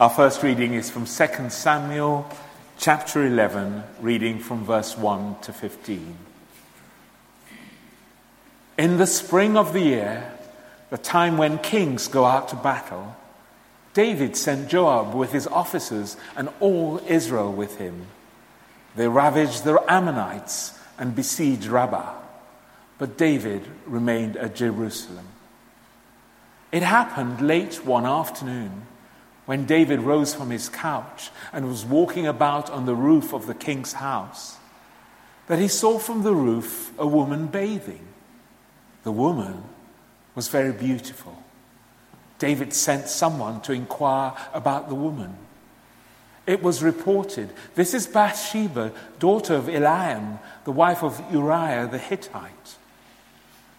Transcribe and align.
Our 0.00 0.08
first 0.08 0.42
reading 0.42 0.72
is 0.72 0.88
from 0.88 1.04
2 1.04 1.50
Samuel 1.50 2.26
chapter 2.78 3.22
11, 3.22 3.82
reading 4.00 4.38
from 4.38 4.64
verse 4.64 4.96
1 4.96 5.40
to 5.42 5.52
15. 5.52 6.16
In 8.78 8.96
the 8.96 9.06
spring 9.06 9.58
of 9.58 9.74
the 9.74 9.80
year, 9.80 10.32
the 10.88 10.96
time 10.96 11.36
when 11.36 11.58
kings 11.58 12.08
go 12.08 12.24
out 12.24 12.48
to 12.48 12.56
battle, 12.56 13.14
David 13.92 14.36
sent 14.38 14.70
Joab 14.70 15.14
with 15.14 15.32
his 15.32 15.46
officers 15.46 16.16
and 16.34 16.48
all 16.60 17.02
Israel 17.06 17.52
with 17.52 17.76
him. 17.76 18.06
They 18.96 19.06
ravaged 19.06 19.64
the 19.64 19.84
Ammonites 19.86 20.78
and 20.96 21.14
besieged 21.14 21.66
Rabbah, 21.66 22.14
but 22.96 23.18
David 23.18 23.68
remained 23.84 24.38
at 24.38 24.54
Jerusalem. 24.54 25.26
It 26.72 26.82
happened 26.82 27.42
late 27.42 27.84
one 27.84 28.06
afternoon 28.06 28.86
when 29.50 29.66
David 29.66 29.98
rose 29.98 30.32
from 30.32 30.50
his 30.50 30.68
couch 30.68 31.30
and 31.52 31.66
was 31.66 31.84
walking 31.84 32.24
about 32.24 32.70
on 32.70 32.86
the 32.86 32.94
roof 32.94 33.32
of 33.32 33.48
the 33.48 33.54
king's 33.54 33.94
house 33.94 34.58
that 35.48 35.58
he 35.58 35.66
saw 35.66 35.98
from 35.98 36.22
the 36.22 36.32
roof 36.32 36.92
a 36.96 37.04
woman 37.04 37.48
bathing. 37.48 38.06
The 39.02 39.10
woman 39.10 39.64
was 40.36 40.46
very 40.46 40.72
beautiful. 40.72 41.42
David 42.38 42.72
sent 42.72 43.08
someone 43.08 43.60
to 43.62 43.72
inquire 43.72 44.34
about 44.54 44.88
the 44.88 44.94
woman. 44.94 45.36
It 46.46 46.62
was 46.62 46.80
reported, 46.80 47.50
This 47.74 47.92
is 47.92 48.06
Bathsheba, 48.06 48.92
daughter 49.18 49.54
of 49.54 49.64
Eliam, 49.64 50.38
the 50.62 50.70
wife 50.70 51.02
of 51.02 51.20
Uriah 51.32 51.88
the 51.90 51.98
Hittite. 51.98 52.76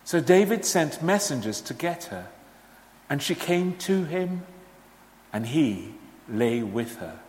So 0.04 0.20
David 0.20 0.66
sent 0.66 1.02
messengers 1.02 1.62
to 1.62 1.74
get 1.74 2.04
her. 2.12 2.27
And 3.10 3.22
she 3.22 3.35
came 3.35 3.77
to 3.77 4.04
him, 4.04 4.44
and 5.34 5.48
he 5.48 5.94
lay 6.27 6.62
with 6.63 6.98
her. 6.98 7.20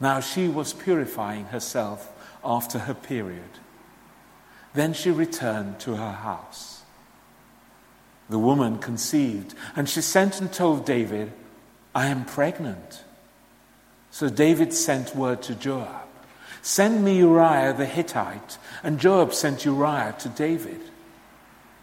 Now 0.00 0.20
she 0.20 0.48
was 0.48 0.72
purifying 0.72 1.46
herself 1.46 2.12
after 2.44 2.80
her 2.80 2.94
period. 2.94 3.58
Then 4.74 4.92
she 4.92 5.10
returned 5.10 5.80
to 5.80 5.96
her 5.96 6.12
house. 6.12 6.82
The 8.28 8.38
woman 8.38 8.78
conceived, 8.78 9.54
and 9.74 9.88
she 9.88 10.00
sent 10.00 10.40
and 10.40 10.52
told 10.52 10.84
David, 10.84 11.32
I 11.94 12.08
am 12.08 12.24
pregnant. 12.24 13.04
So 14.10 14.28
David 14.28 14.72
sent 14.72 15.14
word 15.14 15.42
to 15.42 15.54
Joab 15.54 16.06
Send 16.66 17.04
me 17.04 17.18
Uriah 17.18 17.74
the 17.74 17.86
Hittite. 17.86 18.58
And 18.82 18.98
Joab 18.98 19.32
sent 19.32 19.64
Uriah 19.64 20.16
to 20.18 20.28
David. 20.28 20.80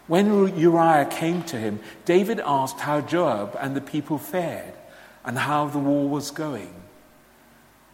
When 0.07 0.57
Uriah 0.57 1.05
came 1.05 1.43
to 1.43 1.57
him, 1.57 1.79
David 2.03 2.41
asked 2.45 2.81
how 2.81 2.99
Joab 2.99 3.55
and 3.61 3.77
the 3.77 3.81
people 3.81 4.17
fared 4.17 4.73
and 5.25 5.37
how 5.37 5.67
the 5.67 5.79
war 5.79 6.07
was 6.07 6.31
going. 6.31 6.73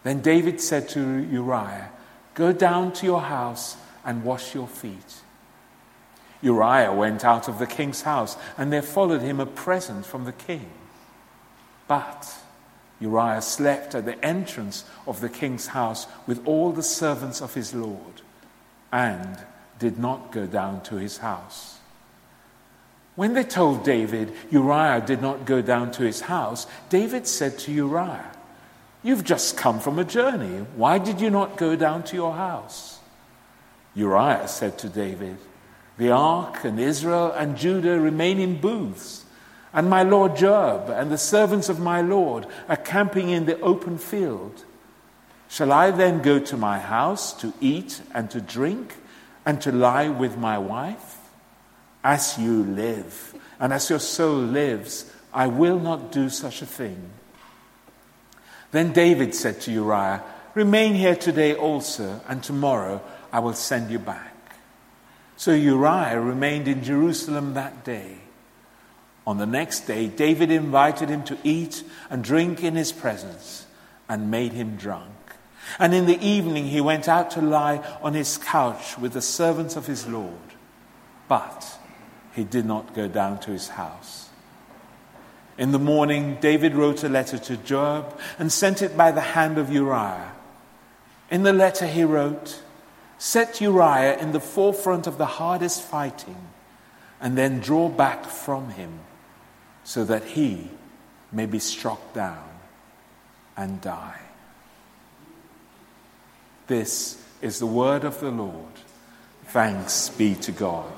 Then 0.02 0.20
David 0.20 0.60
said 0.60 0.88
to 0.90 1.00
Uriah, 1.00 1.90
Go 2.34 2.52
down 2.52 2.92
to 2.94 3.06
your 3.06 3.20
house 3.22 3.76
and 4.04 4.24
wash 4.24 4.54
your 4.54 4.66
feet. 4.66 5.20
Uriah 6.42 6.92
went 6.92 7.24
out 7.24 7.48
of 7.48 7.58
the 7.58 7.66
king's 7.66 8.02
house, 8.02 8.36
and 8.56 8.72
there 8.72 8.82
followed 8.82 9.20
him 9.20 9.40
a 9.40 9.46
present 9.46 10.06
from 10.06 10.24
the 10.24 10.32
king. 10.32 10.70
But 11.86 12.32
Uriah 12.98 13.42
slept 13.42 13.94
at 13.94 14.06
the 14.06 14.24
entrance 14.24 14.84
of 15.06 15.20
the 15.20 15.28
king's 15.28 15.68
house 15.68 16.06
with 16.26 16.46
all 16.46 16.72
the 16.72 16.82
servants 16.82 17.42
of 17.42 17.54
his 17.54 17.74
lord, 17.74 18.22
and 18.90 19.38
did 19.78 19.98
not 19.98 20.32
go 20.32 20.46
down 20.46 20.82
to 20.84 20.96
his 20.96 21.18
house. 21.18 21.79
When 23.16 23.34
they 23.34 23.44
told 23.44 23.84
David 23.84 24.32
Uriah 24.50 25.02
did 25.04 25.20
not 25.20 25.44
go 25.44 25.60
down 25.60 25.90
to 25.92 26.04
his 26.04 26.22
house, 26.22 26.66
David 26.88 27.26
said 27.26 27.58
to 27.60 27.72
Uriah, 27.72 28.32
You've 29.02 29.24
just 29.24 29.56
come 29.56 29.80
from 29.80 29.98
a 29.98 30.04
journey. 30.04 30.64
Why 30.76 30.98
did 30.98 31.20
you 31.20 31.30
not 31.30 31.56
go 31.56 31.74
down 31.74 32.02
to 32.04 32.16
your 32.16 32.34
house? 32.34 33.00
Uriah 33.94 34.46
said 34.46 34.78
to 34.78 34.88
David, 34.88 35.38
The 35.98 36.10
ark 36.10 36.64
and 36.64 36.78
Israel 36.78 37.32
and 37.32 37.56
Judah 37.56 37.98
remain 37.98 38.38
in 38.38 38.60
booths, 38.60 39.24
and 39.72 39.88
my 39.88 40.02
lord 40.02 40.36
Joab 40.36 40.90
and 40.90 41.10
the 41.10 41.18
servants 41.18 41.68
of 41.68 41.80
my 41.80 42.00
lord 42.00 42.46
are 42.68 42.76
camping 42.76 43.30
in 43.30 43.46
the 43.46 43.58
open 43.60 43.98
field. 43.98 44.64
Shall 45.48 45.72
I 45.72 45.90
then 45.90 46.22
go 46.22 46.38
to 46.38 46.56
my 46.56 46.78
house 46.78 47.32
to 47.40 47.52
eat 47.60 48.02
and 48.14 48.30
to 48.30 48.40
drink 48.40 48.96
and 49.44 49.60
to 49.62 49.72
lie 49.72 50.08
with 50.08 50.36
my 50.36 50.58
wife? 50.58 51.09
As 52.02 52.38
you 52.38 52.64
live, 52.64 53.34
and 53.58 53.72
as 53.72 53.90
your 53.90 53.98
soul 53.98 54.36
lives, 54.36 55.12
I 55.32 55.46
will 55.46 55.78
not 55.78 56.12
do 56.12 56.28
such 56.30 56.62
a 56.62 56.66
thing. 56.66 57.10
Then 58.72 58.92
David 58.92 59.34
said 59.34 59.60
to 59.62 59.72
Uriah, 59.72 60.22
Remain 60.54 60.94
here 60.94 61.16
today 61.16 61.54
also, 61.54 62.20
and 62.26 62.42
tomorrow 62.42 63.02
I 63.32 63.40
will 63.40 63.54
send 63.54 63.90
you 63.90 63.98
back. 63.98 64.56
So 65.36 65.52
Uriah 65.52 66.20
remained 66.20 66.68
in 66.68 66.82
Jerusalem 66.82 67.54
that 67.54 67.84
day. 67.84 68.18
On 69.26 69.38
the 69.38 69.46
next 69.46 69.80
day, 69.86 70.08
David 70.08 70.50
invited 70.50 71.08
him 71.08 71.22
to 71.24 71.38
eat 71.44 71.84
and 72.08 72.24
drink 72.24 72.64
in 72.64 72.74
his 72.74 72.92
presence 72.92 73.66
and 74.08 74.30
made 74.30 74.52
him 74.52 74.76
drunk. 74.76 75.12
And 75.78 75.94
in 75.94 76.06
the 76.06 76.20
evening, 76.20 76.64
he 76.64 76.80
went 76.80 77.08
out 77.08 77.30
to 77.32 77.40
lie 77.40 77.78
on 78.02 78.14
his 78.14 78.38
couch 78.38 78.98
with 78.98 79.12
the 79.12 79.22
servants 79.22 79.76
of 79.76 79.86
his 79.86 80.06
Lord. 80.06 80.34
But 81.28 81.78
he 82.32 82.44
did 82.44 82.64
not 82.64 82.94
go 82.94 83.08
down 83.08 83.40
to 83.40 83.50
his 83.50 83.68
house. 83.68 84.28
In 85.58 85.72
the 85.72 85.78
morning, 85.78 86.38
David 86.40 86.74
wrote 86.74 87.04
a 87.04 87.08
letter 87.08 87.36
to 87.38 87.56
Joab 87.56 88.18
and 88.38 88.50
sent 88.50 88.80
it 88.82 88.96
by 88.96 89.10
the 89.10 89.20
hand 89.20 89.58
of 89.58 89.70
Uriah. 89.70 90.32
In 91.30 91.42
the 91.42 91.52
letter, 91.52 91.86
he 91.86 92.02
wrote, 92.04 92.62
Set 93.18 93.60
Uriah 93.60 94.18
in 94.18 94.32
the 94.32 94.40
forefront 94.40 95.06
of 95.06 95.18
the 95.18 95.26
hardest 95.26 95.82
fighting, 95.82 96.48
and 97.20 97.36
then 97.36 97.60
draw 97.60 97.88
back 97.90 98.24
from 98.24 98.70
him, 98.70 99.00
so 99.84 100.04
that 100.04 100.24
he 100.24 100.70
may 101.30 101.44
be 101.44 101.58
struck 101.58 102.14
down 102.14 102.48
and 103.56 103.80
die. 103.82 104.20
This 106.66 107.22
is 107.42 107.58
the 107.58 107.66
word 107.66 108.04
of 108.04 108.20
the 108.20 108.30
Lord. 108.30 108.72
Thanks 109.48 110.08
be 110.08 110.34
to 110.36 110.52
God. 110.52 110.90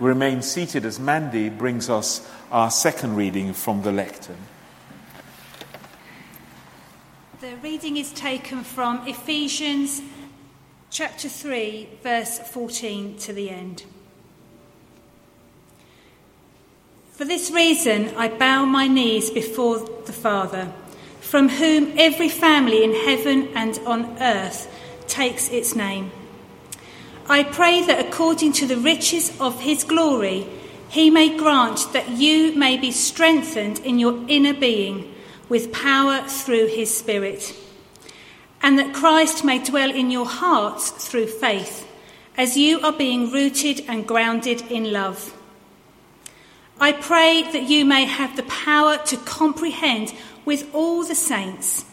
Remain 0.00 0.42
seated 0.42 0.84
as 0.84 0.98
Mandy 0.98 1.48
brings 1.48 1.88
us 1.88 2.28
our 2.50 2.70
second 2.70 3.16
reading 3.16 3.52
from 3.52 3.82
the 3.82 3.92
lectern. 3.92 4.36
The 7.40 7.56
reading 7.62 7.96
is 7.96 8.12
taken 8.12 8.64
from 8.64 9.06
Ephesians 9.06 10.02
chapter 10.90 11.28
3, 11.28 11.88
verse 12.02 12.38
14 12.38 13.18
to 13.18 13.32
the 13.32 13.50
end. 13.50 13.84
For 17.12 17.24
this 17.24 17.50
reason, 17.50 18.12
I 18.16 18.28
bow 18.28 18.64
my 18.64 18.88
knees 18.88 19.30
before 19.30 19.78
the 19.78 20.12
Father, 20.12 20.72
from 21.20 21.48
whom 21.48 21.92
every 21.96 22.28
family 22.28 22.82
in 22.82 22.92
heaven 22.92 23.48
and 23.54 23.78
on 23.86 24.18
earth 24.20 24.68
takes 25.06 25.48
its 25.50 25.76
name. 25.76 26.10
I 27.26 27.42
pray 27.42 27.82
that 27.86 28.06
according 28.06 28.52
to 28.54 28.66
the 28.66 28.76
riches 28.76 29.34
of 29.40 29.60
his 29.60 29.82
glory, 29.82 30.46
he 30.90 31.08
may 31.08 31.34
grant 31.34 31.90
that 31.94 32.10
you 32.10 32.54
may 32.54 32.76
be 32.76 32.90
strengthened 32.90 33.78
in 33.78 33.98
your 33.98 34.22
inner 34.28 34.52
being 34.52 35.14
with 35.48 35.72
power 35.72 36.22
through 36.28 36.66
his 36.66 36.94
Spirit, 36.94 37.56
and 38.62 38.78
that 38.78 38.94
Christ 38.94 39.42
may 39.42 39.58
dwell 39.58 39.90
in 39.90 40.10
your 40.10 40.26
hearts 40.26 40.90
through 40.90 41.28
faith, 41.28 41.90
as 42.36 42.58
you 42.58 42.80
are 42.80 42.92
being 42.92 43.30
rooted 43.30 43.84
and 43.88 44.06
grounded 44.06 44.60
in 44.70 44.92
love. 44.92 45.34
I 46.78 46.92
pray 46.92 47.42
that 47.52 47.70
you 47.70 47.86
may 47.86 48.04
have 48.04 48.36
the 48.36 48.42
power 48.42 48.98
to 48.98 49.16
comprehend 49.16 50.12
with 50.44 50.68
all 50.74 51.04
the 51.04 51.14
saints 51.14 51.86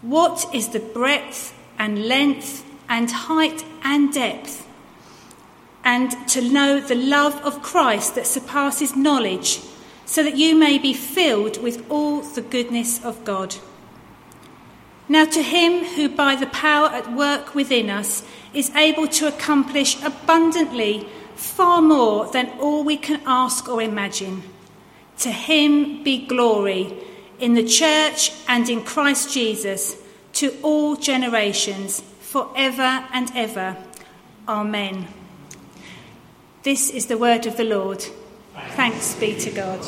what 0.00 0.46
is 0.54 0.68
the 0.68 0.80
breadth 0.80 1.54
and 1.78 2.06
length 2.06 2.64
and 2.88 3.10
height 3.10 3.62
and 3.82 4.12
depth 4.12 4.66
and 5.84 6.10
to 6.28 6.40
know 6.40 6.80
the 6.80 6.94
love 6.94 7.34
of 7.42 7.62
Christ 7.62 8.14
that 8.14 8.26
surpasses 8.26 8.96
knowledge, 8.96 9.60
so 10.04 10.22
that 10.22 10.36
you 10.36 10.54
may 10.54 10.78
be 10.78 10.92
filled 10.92 11.62
with 11.62 11.88
all 11.90 12.20
the 12.20 12.42
goodness 12.42 13.04
of 13.04 13.24
God. 13.24 13.56
Now, 15.08 15.24
to 15.24 15.42
him 15.42 15.84
who 15.84 16.08
by 16.08 16.36
the 16.36 16.46
power 16.46 16.88
at 16.88 17.12
work 17.12 17.54
within 17.54 17.90
us 17.90 18.22
is 18.54 18.70
able 18.76 19.08
to 19.08 19.26
accomplish 19.26 20.00
abundantly 20.02 21.08
far 21.34 21.80
more 21.80 22.30
than 22.30 22.50
all 22.60 22.84
we 22.84 22.96
can 22.96 23.20
ask 23.26 23.68
or 23.68 23.82
imagine, 23.82 24.42
to 25.18 25.30
him 25.30 26.04
be 26.04 26.26
glory 26.26 26.94
in 27.40 27.54
the 27.54 27.66
church 27.66 28.32
and 28.46 28.68
in 28.68 28.84
Christ 28.84 29.32
Jesus 29.32 29.96
to 30.34 30.56
all 30.62 30.96
generations, 30.96 32.00
forever 32.20 33.04
and 33.12 33.32
ever. 33.34 33.76
Amen. 34.46 35.19
This 36.62 36.90
is 36.90 37.06
the 37.06 37.16
word 37.16 37.46
of 37.46 37.56
the 37.56 37.64
Lord. 37.64 38.04
Thanks 38.76 39.14
be 39.14 39.34
to 39.34 39.50
God. 39.50 39.80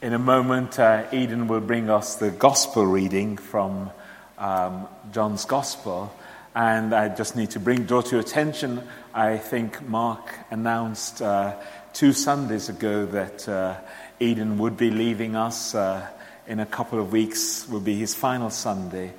In 0.00 0.14
a 0.14 0.18
moment, 0.18 0.78
uh, 0.78 1.04
Eden 1.12 1.46
will 1.46 1.60
bring 1.60 1.90
us 1.90 2.14
the 2.16 2.30
gospel 2.30 2.86
reading 2.86 3.36
from 3.36 3.90
um, 4.38 4.88
John's 5.12 5.44
gospel. 5.44 6.10
And 6.54 6.94
I 6.94 7.10
just 7.14 7.36
need 7.36 7.50
to 7.50 7.60
bring, 7.60 7.84
draw 7.84 8.00
to 8.00 8.12
your 8.12 8.20
attention, 8.20 8.82
I 9.12 9.36
think 9.36 9.86
Mark 9.86 10.34
announced 10.50 11.20
uh, 11.20 11.56
two 11.92 12.14
Sundays 12.14 12.70
ago 12.70 13.04
that 13.04 13.46
uh, 13.46 13.76
Eden 14.20 14.56
would 14.56 14.78
be 14.78 14.90
leaving 14.90 15.36
us 15.36 15.74
uh, 15.74 16.08
in 16.46 16.60
a 16.60 16.66
couple 16.66 16.98
of 16.98 17.12
weeks, 17.12 17.68
will 17.68 17.78
be 17.78 17.96
his 17.96 18.14
final 18.14 18.48
Sunday. 18.48 19.12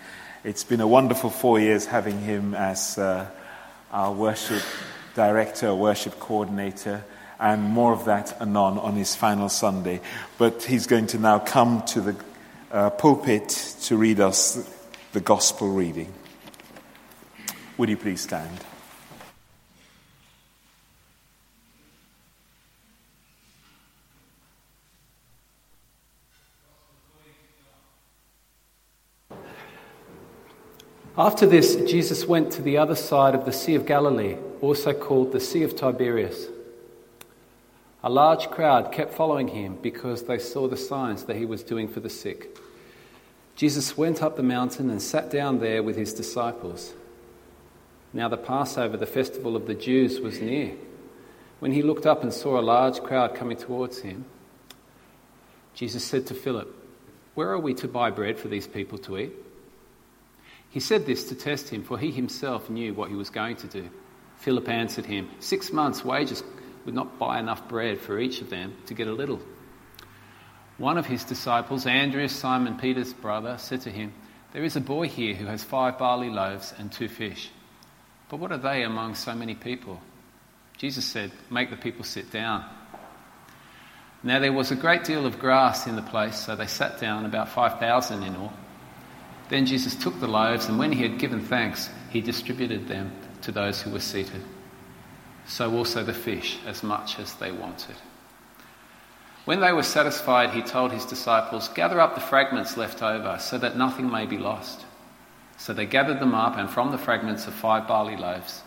It's 0.43 0.63
been 0.63 0.81
a 0.81 0.87
wonderful 0.87 1.29
four 1.29 1.59
years 1.59 1.85
having 1.85 2.21
him 2.21 2.55
as 2.55 2.97
uh, 2.97 3.29
our 3.91 4.11
worship 4.11 4.63
director, 5.15 5.73
worship 5.73 6.19
coordinator 6.19 7.03
and 7.39 7.63
more 7.63 7.93
of 7.93 8.05
that 8.05 8.39
anon 8.41 8.77
on 8.77 8.93
his 8.93 9.15
final 9.15 9.49
Sunday. 9.49 10.01
But 10.37 10.63
he's 10.63 10.87
going 10.87 11.07
to 11.07 11.17
now 11.17 11.39
come 11.39 11.83
to 11.87 12.01
the 12.01 12.15
uh, 12.71 12.89
pulpit 12.91 13.49
to 13.83 13.97
read 13.97 14.19
us 14.19 14.69
the 15.13 15.21
gospel 15.21 15.69
reading. 15.69 16.13
Would 17.77 17.89
you 17.89 17.97
please 17.97 18.21
stand? 18.21 18.59
After 31.17 31.45
this, 31.45 31.77
Jesus 31.89 32.25
went 32.25 32.51
to 32.53 32.61
the 32.61 32.77
other 32.77 32.95
side 32.95 33.35
of 33.35 33.45
the 33.45 33.53
Sea 33.53 33.75
of 33.75 33.85
Galilee, 33.85 34.35
also 34.65 34.93
called 34.93 35.31
the 35.31 35.39
Sea 35.39 35.61
of 35.61 35.75
Tiberias. 35.75 36.47
A 38.03 38.09
large 38.09 38.49
crowd 38.49 38.91
kept 38.91 39.13
following 39.13 39.47
him 39.47 39.77
because 39.79 40.23
they 40.23 40.39
saw 40.39 40.67
the 40.67 40.75
signs 40.75 41.25
that 41.25 41.35
he 41.35 41.45
was 41.45 41.63
doing 41.63 41.87
for 41.87 41.99
the 41.99 42.09
sick. 42.09 42.57
Jesus 43.55 43.95
went 43.95 44.23
up 44.23 44.35
the 44.35 44.43
mountain 44.43 44.89
and 44.89 45.01
sat 45.01 45.29
down 45.29 45.59
there 45.59 45.83
with 45.83 45.95
his 45.95 46.13
disciples. 46.13 46.93
Now, 48.11 48.27
the 48.27 48.37
Passover, 48.37 48.97
the 48.97 49.05
festival 49.05 49.55
of 49.55 49.67
the 49.67 49.75
Jews, 49.75 50.19
was 50.19 50.41
near. 50.41 50.73
When 51.59 51.71
he 51.71 51.83
looked 51.83 52.07
up 52.07 52.23
and 52.23 52.33
saw 52.33 52.59
a 52.59 52.61
large 52.61 53.01
crowd 53.01 53.35
coming 53.35 53.57
towards 53.57 53.99
him, 53.99 54.25
Jesus 55.75 56.03
said 56.03 56.25
to 56.27 56.33
Philip, 56.33 56.73
Where 57.35 57.51
are 57.51 57.59
we 57.59 57.75
to 57.75 57.87
buy 57.87 58.09
bread 58.09 58.39
for 58.39 58.47
these 58.47 58.67
people 58.67 58.97
to 58.99 59.19
eat? 59.19 59.33
He 60.69 60.79
said 60.79 61.05
this 61.05 61.29
to 61.29 61.35
test 61.35 61.69
him, 61.69 61.83
for 61.83 61.99
he 61.99 62.09
himself 62.09 62.67
knew 62.69 62.93
what 62.95 63.09
he 63.09 63.15
was 63.15 63.29
going 63.29 63.57
to 63.57 63.67
do. 63.67 63.89
Philip 64.37 64.69
answered 64.69 65.05
him, 65.05 65.29
Six 65.39 65.71
months' 65.71 66.05
wages 66.05 66.43
would 66.85 66.95
not 66.95 67.17
buy 67.17 67.39
enough 67.39 67.67
bread 67.67 67.99
for 67.99 68.19
each 68.19 68.41
of 68.41 68.49
them 68.49 68.75
to 68.85 68.93
get 68.93 69.07
a 69.07 69.13
little. 69.13 69.39
One 70.77 70.97
of 70.97 71.05
his 71.05 71.23
disciples, 71.23 71.85
Andrew, 71.85 72.27
Simon 72.27 72.77
Peter's 72.77 73.13
brother, 73.13 73.57
said 73.57 73.81
to 73.81 73.89
him, 73.89 74.13
There 74.53 74.63
is 74.63 74.75
a 74.75 74.81
boy 74.81 75.07
here 75.07 75.33
who 75.33 75.45
has 75.45 75.63
five 75.63 75.97
barley 75.97 76.29
loaves 76.29 76.73
and 76.77 76.91
two 76.91 77.07
fish. 77.07 77.49
But 78.29 78.39
what 78.39 78.51
are 78.51 78.57
they 78.57 78.83
among 78.83 79.15
so 79.15 79.33
many 79.33 79.55
people? 79.55 80.01
Jesus 80.77 81.05
said, 81.05 81.31
Make 81.49 81.69
the 81.69 81.77
people 81.77 82.03
sit 82.03 82.31
down. 82.31 82.65
Now 84.21 84.39
there 84.39 84.53
was 84.53 84.71
a 84.71 84.75
great 84.75 85.03
deal 85.03 85.25
of 85.25 85.39
grass 85.39 85.87
in 85.87 85.95
the 85.95 86.01
place, 86.01 86.37
so 86.37 86.55
they 86.55 86.67
sat 86.67 86.99
down, 86.99 87.25
about 87.25 87.49
5,000 87.49 88.23
in 88.23 88.35
all. 88.35 88.53
Then 89.49 89.65
Jesus 89.65 89.95
took 89.95 90.19
the 90.19 90.27
loaves, 90.27 90.65
and 90.65 90.79
when 90.79 90.91
he 90.91 91.03
had 91.03 91.19
given 91.19 91.41
thanks, 91.41 91.89
he 92.09 92.21
distributed 92.21 92.87
them 92.87 93.13
to 93.45 93.51
those 93.51 93.81
who 93.81 93.91
were 93.91 93.99
seated 93.99 94.41
so 95.47 95.75
also 95.75 96.03
the 96.03 96.13
fish, 96.13 96.57
as 96.65 96.83
much 96.83 97.19
as 97.19 97.35
they 97.35 97.51
wanted. 97.51 97.95
When 99.45 99.59
they 99.59 99.73
were 99.73 99.83
satisfied, 99.83 100.51
he 100.51 100.61
told 100.61 100.91
his 100.91 101.05
disciples, 101.05 101.69
Gather 101.69 102.01
up 102.01 102.15
the 102.15 102.21
fragments 102.21 102.77
left 102.77 103.03
over, 103.03 103.37
so 103.39 103.57
that 103.59 103.77
nothing 103.77 104.09
may 104.09 104.25
be 104.25 104.39
lost. 104.39 104.85
So 105.57 105.71
they 105.71 105.85
gathered 105.85 106.19
them 106.19 106.33
up, 106.33 106.57
and 106.57 106.69
from 106.69 106.91
the 106.91 106.97
fragments 106.97 107.45
of 107.45 107.53
five 107.53 107.87
barley 107.87 108.17
loaves, 108.17 108.63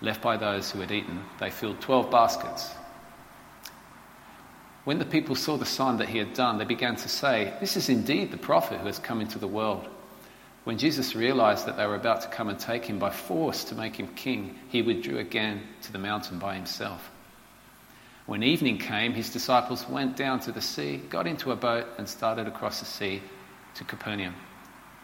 left 0.00 0.20
by 0.20 0.36
those 0.36 0.70
who 0.70 0.80
had 0.80 0.90
eaten, 0.90 1.22
they 1.38 1.50
filled 1.50 1.80
twelve 1.80 2.10
baskets. 2.10 2.74
When 4.84 4.98
the 4.98 5.04
people 5.04 5.34
saw 5.34 5.56
the 5.56 5.64
sign 5.64 5.98
that 5.98 6.08
he 6.08 6.18
had 6.18 6.34
done, 6.34 6.58
they 6.58 6.64
began 6.64 6.96
to 6.96 7.08
say, 7.08 7.54
This 7.60 7.76
is 7.76 7.88
indeed 7.88 8.32
the 8.32 8.36
prophet 8.36 8.80
who 8.80 8.86
has 8.86 8.98
come 8.98 9.20
into 9.20 9.38
the 9.38 9.48
world. 9.48 9.88
When 10.66 10.78
Jesus 10.78 11.14
realized 11.14 11.64
that 11.66 11.76
they 11.76 11.86
were 11.86 11.94
about 11.94 12.22
to 12.22 12.28
come 12.28 12.48
and 12.48 12.58
take 12.58 12.84
him 12.84 12.98
by 12.98 13.10
force 13.10 13.62
to 13.66 13.76
make 13.76 13.94
him 13.94 14.08
king, 14.16 14.58
he 14.68 14.82
withdrew 14.82 15.18
again 15.18 15.62
to 15.82 15.92
the 15.92 15.98
mountain 16.00 16.40
by 16.40 16.56
himself. 16.56 17.08
When 18.26 18.42
evening 18.42 18.78
came, 18.78 19.12
his 19.12 19.30
disciples 19.30 19.88
went 19.88 20.16
down 20.16 20.40
to 20.40 20.50
the 20.50 20.60
sea, 20.60 20.96
got 21.08 21.28
into 21.28 21.52
a 21.52 21.56
boat, 21.56 21.86
and 21.98 22.08
started 22.08 22.48
across 22.48 22.80
the 22.80 22.84
sea 22.84 23.22
to 23.76 23.84
Capernaum. 23.84 24.34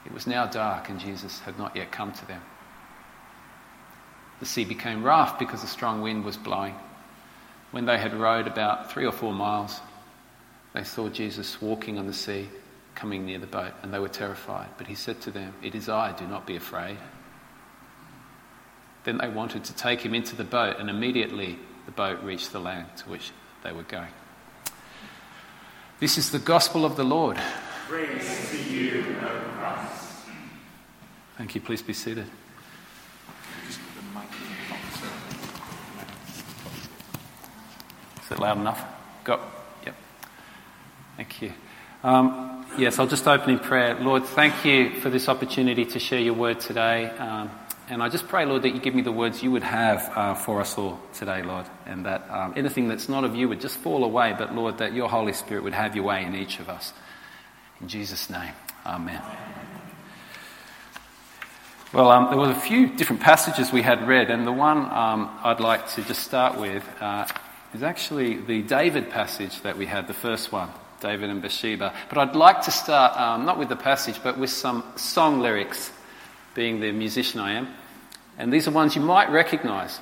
It 0.04 0.12
was 0.12 0.26
now 0.26 0.46
dark, 0.46 0.88
and 0.88 0.98
Jesus 0.98 1.38
had 1.38 1.56
not 1.56 1.76
yet 1.76 1.92
come 1.92 2.10
to 2.10 2.26
them. 2.26 2.42
The 4.40 4.46
sea 4.46 4.64
became 4.64 5.04
rough 5.04 5.38
because 5.38 5.62
a 5.62 5.68
strong 5.68 6.02
wind 6.02 6.24
was 6.24 6.36
blowing. 6.36 6.74
When 7.70 7.86
they 7.86 7.98
had 7.98 8.14
rowed 8.14 8.48
about 8.48 8.90
three 8.90 9.06
or 9.06 9.12
four 9.12 9.32
miles, 9.32 9.78
they 10.74 10.82
saw 10.82 11.08
Jesus 11.08 11.62
walking 11.62 12.00
on 12.00 12.08
the 12.08 12.12
sea 12.12 12.48
coming 12.94 13.26
near 13.26 13.38
the 13.38 13.46
boat, 13.46 13.72
and 13.82 13.92
they 13.92 13.98
were 13.98 14.08
terrified. 14.08 14.68
But 14.78 14.86
he 14.86 14.94
said 14.94 15.20
to 15.22 15.30
them, 15.30 15.54
It 15.62 15.74
is 15.74 15.88
I, 15.88 16.12
do 16.12 16.26
not 16.26 16.46
be 16.46 16.56
afraid. 16.56 16.98
Then 19.04 19.18
they 19.18 19.28
wanted 19.28 19.64
to 19.64 19.74
take 19.74 20.00
him 20.00 20.14
into 20.14 20.36
the 20.36 20.44
boat, 20.44 20.76
and 20.78 20.88
immediately 20.88 21.58
the 21.86 21.92
boat 21.92 22.22
reached 22.22 22.52
the 22.52 22.60
land 22.60 22.86
to 22.98 23.08
which 23.08 23.32
they 23.64 23.72
were 23.72 23.82
going. 23.82 24.12
This 26.00 26.18
is 26.18 26.30
the 26.30 26.38
gospel 26.38 26.84
of 26.84 26.96
the 26.96 27.04
Lord. 27.04 27.38
Praise 27.88 28.50
to 28.50 28.72
you, 28.72 29.04
O 29.20 29.40
Christ. 29.58 30.02
Thank 31.36 31.54
you. 31.54 31.60
Please 31.60 31.82
be 31.82 31.92
seated. 31.92 32.26
Is 38.24 38.30
it 38.30 38.38
loud 38.38 38.58
enough? 38.58 38.84
Got? 39.24 39.40
Yep. 39.84 39.94
Thank 41.16 41.42
you. 41.42 41.52
Um, 42.02 42.51
yes, 42.78 42.98
I'll 42.98 43.06
just 43.06 43.26
open 43.26 43.50
in 43.50 43.58
prayer. 43.58 43.98
Lord, 44.00 44.24
thank 44.24 44.64
you 44.64 45.00
for 45.00 45.10
this 45.10 45.28
opportunity 45.28 45.84
to 45.84 45.98
share 45.98 46.20
your 46.20 46.34
word 46.34 46.60
today. 46.60 47.06
Um, 47.06 47.50
and 47.88 48.02
I 48.02 48.08
just 48.08 48.28
pray, 48.28 48.46
Lord, 48.46 48.62
that 48.62 48.70
you 48.70 48.80
give 48.80 48.94
me 48.94 49.02
the 49.02 49.12
words 49.12 49.42
you 49.42 49.50
would 49.50 49.62
have 49.62 50.10
uh, 50.16 50.34
for 50.34 50.60
us 50.60 50.78
all 50.78 51.00
today, 51.12 51.42
Lord, 51.42 51.66
and 51.86 52.06
that 52.06 52.28
um, 52.30 52.54
anything 52.56 52.88
that's 52.88 53.08
not 53.08 53.24
of 53.24 53.34
you 53.34 53.48
would 53.48 53.60
just 53.60 53.76
fall 53.78 54.04
away, 54.04 54.34
but 54.36 54.54
Lord, 54.54 54.78
that 54.78 54.94
your 54.94 55.08
Holy 55.08 55.32
Spirit 55.32 55.64
would 55.64 55.74
have 55.74 55.94
your 55.94 56.04
way 56.04 56.24
in 56.24 56.34
each 56.34 56.58
of 56.58 56.68
us. 56.68 56.92
In 57.80 57.88
Jesus' 57.88 58.30
name, 58.30 58.52
Amen. 58.86 59.20
Well, 61.92 62.10
um, 62.10 62.30
there 62.30 62.38
were 62.38 62.50
a 62.50 62.54
few 62.54 62.86
different 62.86 63.20
passages 63.20 63.70
we 63.70 63.82
had 63.82 64.08
read, 64.08 64.30
and 64.30 64.46
the 64.46 64.52
one 64.52 64.78
um, 64.78 65.30
I'd 65.44 65.60
like 65.60 65.90
to 65.90 66.02
just 66.02 66.22
start 66.22 66.58
with 66.58 66.88
uh, 67.00 67.26
is 67.74 67.82
actually 67.82 68.38
the 68.38 68.62
David 68.62 69.10
passage 69.10 69.60
that 69.62 69.76
we 69.76 69.86
had, 69.86 70.06
the 70.06 70.14
first 70.14 70.52
one. 70.52 70.70
David 71.02 71.28
and 71.28 71.42
Bathsheba. 71.42 71.92
But 72.08 72.18
I'd 72.18 72.36
like 72.36 72.62
to 72.62 72.70
start 72.70 73.18
um, 73.18 73.44
not 73.44 73.58
with 73.58 73.68
the 73.68 73.76
passage, 73.76 74.20
but 74.22 74.38
with 74.38 74.50
some 74.50 74.84
song 74.96 75.40
lyrics, 75.40 75.90
being 76.54 76.80
the 76.80 76.92
musician 76.92 77.40
I 77.40 77.52
am. 77.54 77.68
And 78.38 78.52
these 78.52 78.66
are 78.68 78.70
ones 78.70 78.96
you 78.96 79.02
might 79.02 79.30
recognize. 79.30 80.00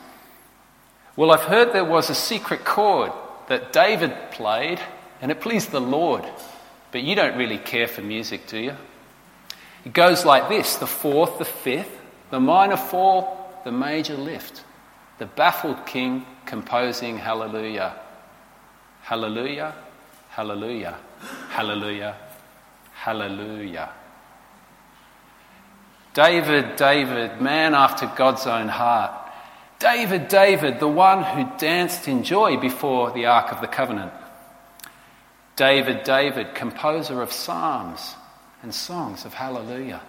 Well, 1.16 1.32
I've 1.32 1.40
heard 1.40 1.72
there 1.72 1.84
was 1.84 2.10
a 2.10 2.14
secret 2.14 2.64
chord 2.64 3.10
that 3.48 3.72
David 3.72 4.14
played, 4.30 4.78
and 5.20 5.32
it 5.32 5.40
pleased 5.40 5.72
the 5.72 5.80
Lord. 5.80 6.24
But 6.92 7.02
you 7.02 7.16
don't 7.16 7.36
really 7.36 7.58
care 7.58 7.88
for 7.88 8.02
music, 8.02 8.46
do 8.46 8.58
you? 8.58 8.76
It 9.84 9.92
goes 9.92 10.24
like 10.24 10.48
this 10.48 10.76
the 10.76 10.86
fourth, 10.86 11.38
the 11.38 11.44
fifth, 11.44 11.98
the 12.30 12.40
minor 12.40 12.76
fall, 12.76 13.60
the 13.64 13.72
major 13.72 14.16
lift. 14.16 14.62
The 15.18 15.26
baffled 15.26 15.86
king 15.86 16.24
composing 16.46 17.18
hallelujah. 17.18 17.94
Hallelujah, 19.02 19.74
Hallelujah. 20.30 20.96
Hallelujah. 21.50 22.16
Hallelujah. 22.92 23.90
David, 26.14 26.76
David, 26.76 27.40
man 27.40 27.74
after 27.74 28.06
God's 28.16 28.46
own 28.46 28.68
heart. 28.68 29.12
David, 29.78 30.28
David, 30.28 30.80
the 30.80 30.88
one 30.88 31.22
who 31.24 31.50
danced 31.58 32.06
in 32.08 32.22
joy 32.22 32.56
before 32.58 33.12
the 33.12 33.26
Ark 33.26 33.52
of 33.52 33.60
the 33.60 33.66
Covenant. 33.66 34.12
David, 35.56 36.04
David, 36.04 36.54
composer 36.54 37.22
of 37.22 37.32
psalms 37.32 38.14
and 38.62 38.74
songs 38.74 39.24
of 39.24 39.34
hallelujah. 39.34 40.00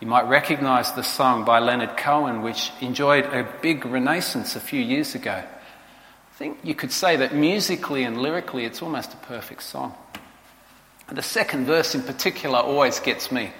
You 0.00 0.08
might 0.08 0.28
recognize 0.28 0.92
the 0.92 1.02
song 1.02 1.44
by 1.44 1.58
Leonard 1.58 1.96
Cohen, 1.96 2.42
which 2.42 2.70
enjoyed 2.80 3.24
a 3.26 3.48
big 3.62 3.86
renaissance 3.86 4.56
a 4.56 4.60
few 4.60 4.80
years 4.80 5.14
ago. 5.14 5.42
I 6.36 6.38
think 6.38 6.58
you 6.62 6.74
could 6.74 6.92
say 6.92 7.16
that 7.16 7.34
musically 7.34 8.04
and 8.04 8.20
lyrically 8.20 8.66
it's 8.66 8.82
almost 8.82 9.14
a 9.14 9.16
perfect 9.16 9.62
song. 9.62 9.94
The 11.10 11.22
second 11.22 11.64
verse 11.64 11.94
in 11.94 12.02
particular 12.02 12.58
always 12.58 13.00
gets 13.00 13.32
me. 13.32 13.52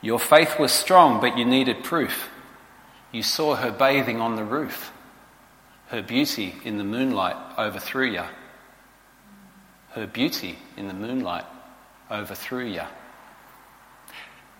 Your 0.00 0.20
faith 0.20 0.60
was 0.60 0.70
strong, 0.70 1.20
but 1.20 1.36
you 1.36 1.44
needed 1.44 1.82
proof. 1.82 2.28
You 3.10 3.24
saw 3.24 3.56
her 3.56 3.72
bathing 3.72 4.20
on 4.20 4.36
the 4.36 4.44
roof. 4.44 4.92
Her 5.88 6.02
beauty 6.02 6.54
in 6.64 6.78
the 6.78 6.84
moonlight 6.84 7.36
overthrew 7.58 8.12
you. 8.12 8.22
her 9.96 10.06
beauty 10.06 10.56
in 10.76 10.86
the 10.86 10.94
moonlight 10.94 11.46
overthrew 12.10 12.66
you. 12.66 12.82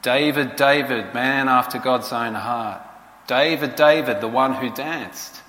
David, 0.02 0.56
David, 0.56 1.14
man 1.14 1.48
after 1.48 1.78
God's 1.78 2.12
own 2.12 2.34
heart. 2.34 2.82
David, 3.28 3.76
David, 3.76 4.20
the 4.20 4.28
one 4.28 4.54
who 4.54 4.70
danced. 4.70 5.42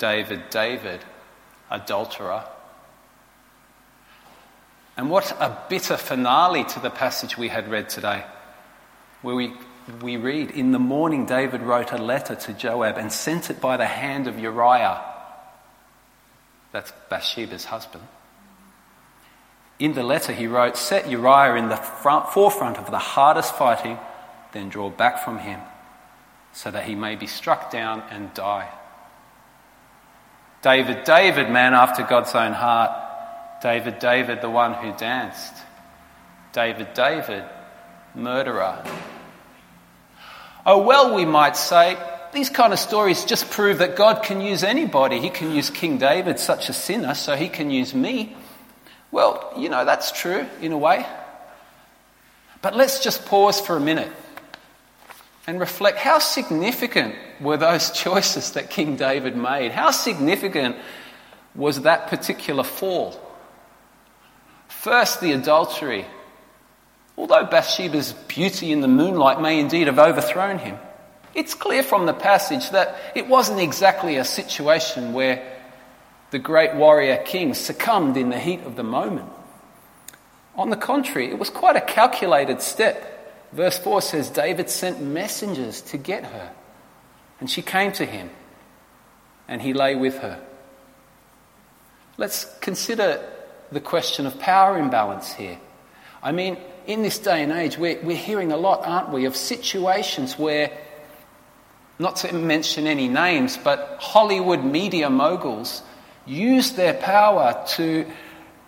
David, 0.00 0.48
David, 0.48 1.00
adulterer. 1.70 2.44
And 4.96 5.10
what 5.10 5.30
a 5.32 5.56
bitter 5.68 5.98
finale 5.98 6.64
to 6.64 6.80
the 6.80 6.90
passage 6.90 7.36
we 7.36 7.48
had 7.48 7.70
read 7.70 7.90
today, 7.90 8.24
where 9.20 9.36
we, 9.36 9.52
we 10.02 10.16
read, 10.16 10.50
In 10.50 10.72
the 10.72 10.78
morning, 10.78 11.26
David 11.26 11.60
wrote 11.60 11.92
a 11.92 11.98
letter 11.98 12.34
to 12.34 12.52
Joab 12.54 12.96
and 12.96 13.12
sent 13.12 13.50
it 13.50 13.60
by 13.60 13.76
the 13.76 13.86
hand 13.86 14.26
of 14.26 14.38
Uriah. 14.38 15.02
That's 16.72 16.92
Bathsheba's 17.10 17.66
husband. 17.66 18.04
In 19.78 19.92
the 19.92 20.02
letter, 20.02 20.32
he 20.32 20.46
wrote, 20.46 20.78
Set 20.78 21.10
Uriah 21.10 21.56
in 21.56 21.68
the 21.68 21.76
front, 21.76 22.30
forefront 22.30 22.78
of 22.78 22.90
the 22.90 22.98
hardest 22.98 23.54
fighting, 23.54 23.98
then 24.52 24.70
draw 24.70 24.88
back 24.88 25.22
from 25.22 25.40
him, 25.40 25.60
so 26.54 26.70
that 26.70 26.84
he 26.84 26.94
may 26.94 27.16
be 27.16 27.26
struck 27.26 27.70
down 27.70 28.02
and 28.10 28.32
die. 28.32 28.70
David, 30.62 31.04
David, 31.04 31.50
man 31.50 31.74
after 31.74 32.02
God's 32.02 32.34
own 32.34 32.52
heart. 32.52 32.90
David, 33.62 33.98
David, 33.98 34.40
the 34.40 34.50
one 34.50 34.74
who 34.74 34.92
danced. 34.96 35.54
David, 36.52 36.94
David, 36.94 37.44
murderer. 38.14 38.82
Oh, 40.66 40.82
well, 40.82 41.14
we 41.14 41.24
might 41.24 41.56
say, 41.56 41.96
these 42.32 42.50
kind 42.50 42.72
of 42.72 42.78
stories 42.78 43.24
just 43.24 43.50
prove 43.50 43.78
that 43.78 43.96
God 43.96 44.22
can 44.22 44.40
use 44.40 44.62
anybody. 44.62 45.20
He 45.20 45.30
can 45.30 45.50
use 45.52 45.70
King 45.70 45.98
David, 45.98 46.38
such 46.38 46.68
a 46.68 46.72
sinner, 46.72 47.14
so 47.14 47.36
he 47.36 47.48
can 47.48 47.70
use 47.70 47.94
me. 47.94 48.36
Well, 49.10 49.52
you 49.56 49.68
know, 49.68 49.84
that's 49.84 50.12
true 50.12 50.46
in 50.60 50.72
a 50.72 50.78
way. 50.78 51.06
But 52.62 52.76
let's 52.76 53.02
just 53.02 53.24
pause 53.26 53.60
for 53.60 53.76
a 53.76 53.80
minute 53.80 54.12
and 55.50 55.58
reflect 55.58 55.98
how 55.98 56.20
significant 56.20 57.12
were 57.40 57.56
those 57.56 57.90
choices 58.04 58.52
that 58.52 58.70
King 58.70 58.94
David 58.94 59.36
made? 59.36 59.72
How 59.72 59.90
significant 59.90 60.76
was 61.56 61.82
that 61.82 62.06
particular 62.06 62.62
fall? 62.62 63.20
First, 64.68 65.20
the 65.20 65.32
adultery. 65.32 66.06
Although 67.18 67.46
Bathsheba's 67.46 68.12
beauty 68.28 68.70
in 68.70 68.80
the 68.80 68.88
moonlight 68.88 69.40
may 69.40 69.58
indeed 69.58 69.88
have 69.88 69.98
overthrown 69.98 70.58
him, 70.58 70.78
it's 71.34 71.54
clear 71.54 71.82
from 71.82 72.06
the 72.06 72.14
passage 72.14 72.70
that 72.70 72.96
it 73.16 73.26
wasn't 73.26 73.58
exactly 73.58 74.16
a 74.16 74.24
situation 74.24 75.12
where 75.12 75.44
the 76.30 76.38
great 76.38 76.76
warrior 76.76 77.16
king 77.16 77.54
succumbed 77.54 78.16
in 78.16 78.30
the 78.30 78.38
heat 78.38 78.60
of 78.60 78.76
the 78.76 78.84
moment. 78.84 79.28
On 80.54 80.70
the 80.70 80.76
contrary, 80.76 81.28
it 81.28 81.40
was 81.40 81.50
quite 81.50 81.74
a 81.74 81.80
calculated 81.80 82.62
step. 82.62 83.19
Verse 83.52 83.78
4 83.78 84.02
says 84.02 84.30
David 84.30 84.70
sent 84.70 85.02
messengers 85.02 85.80
to 85.82 85.96
get 85.96 86.24
her, 86.24 86.52
and 87.40 87.50
she 87.50 87.62
came 87.62 87.92
to 87.92 88.04
him, 88.04 88.30
and 89.48 89.60
he 89.60 89.72
lay 89.72 89.96
with 89.96 90.18
her. 90.18 90.40
Let's 92.16 92.44
consider 92.60 93.26
the 93.72 93.80
question 93.80 94.26
of 94.26 94.38
power 94.38 94.78
imbalance 94.78 95.32
here. 95.32 95.58
I 96.22 96.32
mean, 96.32 96.58
in 96.86 97.02
this 97.02 97.18
day 97.18 97.42
and 97.42 97.52
age, 97.52 97.78
we're, 97.78 98.00
we're 98.02 98.16
hearing 98.16 98.52
a 98.52 98.56
lot, 98.56 98.86
aren't 98.86 99.10
we, 99.10 99.24
of 99.24 99.36
situations 99.36 100.38
where, 100.38 100.70
not 101.98 102.16
to 102.16 102.32
mention 102.34 102.86
any 102.86 103.08
names, 103.08 103.56
but 103.56 103.98
Hollywood 104.00 104.64
media 104.64 105.08
moguls 105.08 105.82
use 106.26 106.72
their 106.72 106.94
power 106.94 107.64
to 107.68 108.06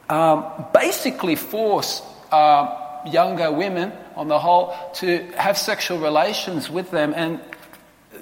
um, 0.08 0.66
basically 0.72 1.36
force 1.36 2.02
uh, 2.30 3.00
younger 3.06 3.52
women, 3.52 3.92
on 4.16 4.28
the 4.28 4.38
whole, 4.38 4.74
to 4.94 5.18
have 5.36 5.56
sexual 5.58 5.98
relations 5.98 6.70
with 6.70 6.90
them. 6.90 7.12
And 7.16 7.40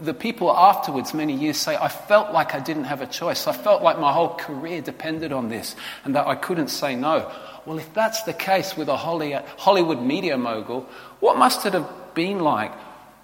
the 0.00 0.14
people 0.14 0.50
afterwards, 0.50 1.12
many 1.12 1.34
years, 1.34 1.56
say, 1.56 1.76
I 1.76 1.88
felt 1.88 2.32
like 2.32 2.54
I 2.54 2.60
didn't 2.60 2.84
have 2.84 3.00
a 3.00 3.06
choice. 3.06 3.46
I 3.46 3.52
felt 3.52 3.82
like 3.82 3.98
my 3.98 4.12
whole 4.12 4.34
career 4.34 4.80
depended 4.80 5.32
on 5.32 5.48
this 5.48 5.76
and 6.04 6.14
that 6.14 6.26
I 6.26 6.34
couldn't 6.34 6.68
say 6.68 6.94
no. 6.96 7.30
Well, 7.66 7.78
if 7.78 7.92
that's 7.92 8.22
the 8.22 8.32
case 8.32 8.76
with 8.76 8.88
a 8.88 8.94
uh, 8.94 9.42
Hollywood 9.58 10.00
media 10.00 10.38
mogul, 10.38 10.88
what 11.20 11.36
must 11.36 11.66
it 11.66 11.74
have 11.74 11.88
been 12.14 12.40
like 12.40 12.72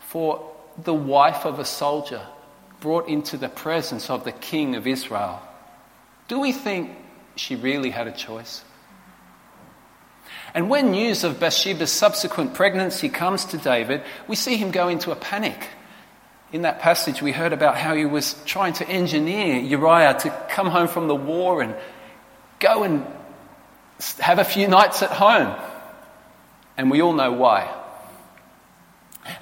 for 0.01 0.53
the 0.83 0.95
wife 0.95 1.47
of 1.47 1.59
a 1.59 1.65
soldier 1.65 2.23
brought 2.81 3.09
into 3.09 3.37
the 3.39 3.49
presence 3.49 4.11
of 4.11 4.25
the 4.25 4.33
king 4.33 4.77
of 4.77 4.87
Israel? 4.87 5.41
Do 6.29 6.41
we 6.41 6.53
think 6.53 6.91
she 7.37 7.57
really 7.57 7.91
had 7.91 8.07
a 8.07 8.13
choice? 8.13 8.63
And 10.57 10.71
when 10.71 10.91
news 10.91 11.23
of 11.23 11.39
Bathsheba's 11.39 11.93
subsequent 11.93 12.55
pregnancy 12.55 13.11
comes 13.11 13.45
to 13.45 13.59
David, 13.59 14.03
we 14.27 14.37
see 14.37 14.57
him 14.57 14.71
go 14.71 14.89
into 14.89 15.13
a 15.13 15.15
panic. 15.15 15.69
In 16.51 16.63
that 16.63 16.81
passage, 16.81 17.21
we 17.21 17.31
heard 17.31 17.53
about 17.53 17.77
how 17.77 17.95
he 17.95 18.07
was 18.07 18.35
trying 18.47 18.73
to 18.75 18.89
engineer 18.89 19.59
Uriah 19.59 20.15
to 20.21 20.31
come 20.49 20.69
home 20.69 20.89
from 20.89 21.09
the 21.09 21.15
war 21.15 21.61
and 21.61 21.75
go 22.59 22.85
and 22.85 23.07
have 24.19 24.39
a 24.39 24.45
few 24.45 24.67
nights 24.67 25.03
at 25.03 25.11
home. 25.11 25.55
And 26.79 26.91
we 26.91 27.03
all 27.03 27.13
know 27.13 27.33
why. 27.33 27.71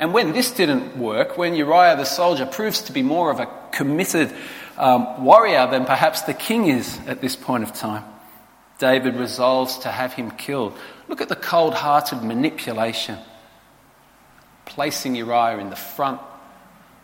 And 0.00 0.12
when 0.12 0.32
this 0.32 0.50
didn't 0.50 0.96
work, 0.96 1.38
when 1.38 1.54
Uriah 1.54 1.96
the 1.96 2.06
soldier 2.06 2.44
proves 2.44 2.82
to 2.82 2.92
be 2.92 3.02
more 3.02 3.30
of 3.30 3.38
a 3.38 3.48
committed 3.70 4.34
um, 4.76 5.24
warrior 5.24 5.68
than 5.70 5.84
perhaps 5.84 6.22
the 6.22 6.34
king 6.34 6.66
is 6.66 6.98
at 7.06 7.20
this 7.20 7.36
point 7.36 7.62
of 7.62 7.72
time. 7.72 8.02
David 8.78 9.14
resolves 9.14 9.78
to 9.78 9.88
have 9.88 10.12
him 10.12 10.30
killed. 10.32 10.76
Look 11.08 11.20
at 11.20 11.28
the 11.28 11.36
cold 11.36 11.74
hearted 11.74 12.22
manipulation, 12.22 13.18
placing 14.64 15.14
Uriah 15.14 15.58
in 15.58 15.70
the 15.70 15.76
front 15.76 16.20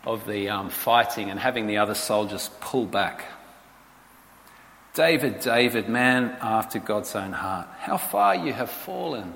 of 0.03 0.25
the 0.25 0.49
um, 0.49 0.69
fighting 0.69 1.29
and 1.29 1.39
having 1.39 1.67
the 1.67 1.77
other 1.77 1.93
soldiers 1.93 2.49
pull 2.59 2.85
back. 2.85 3.25
David, 4.93 5.39
David, 5.39 5.87
man 5.87 6.35
after 6.41 6.79
God's 6.79 7.15
own 7.15 7.31
heart, 7.31 7.67
how 7.79 7.97
far 7.97 8.35
you 8.35 8.51
have 8.51 8.69
fallen. 8.69 9.33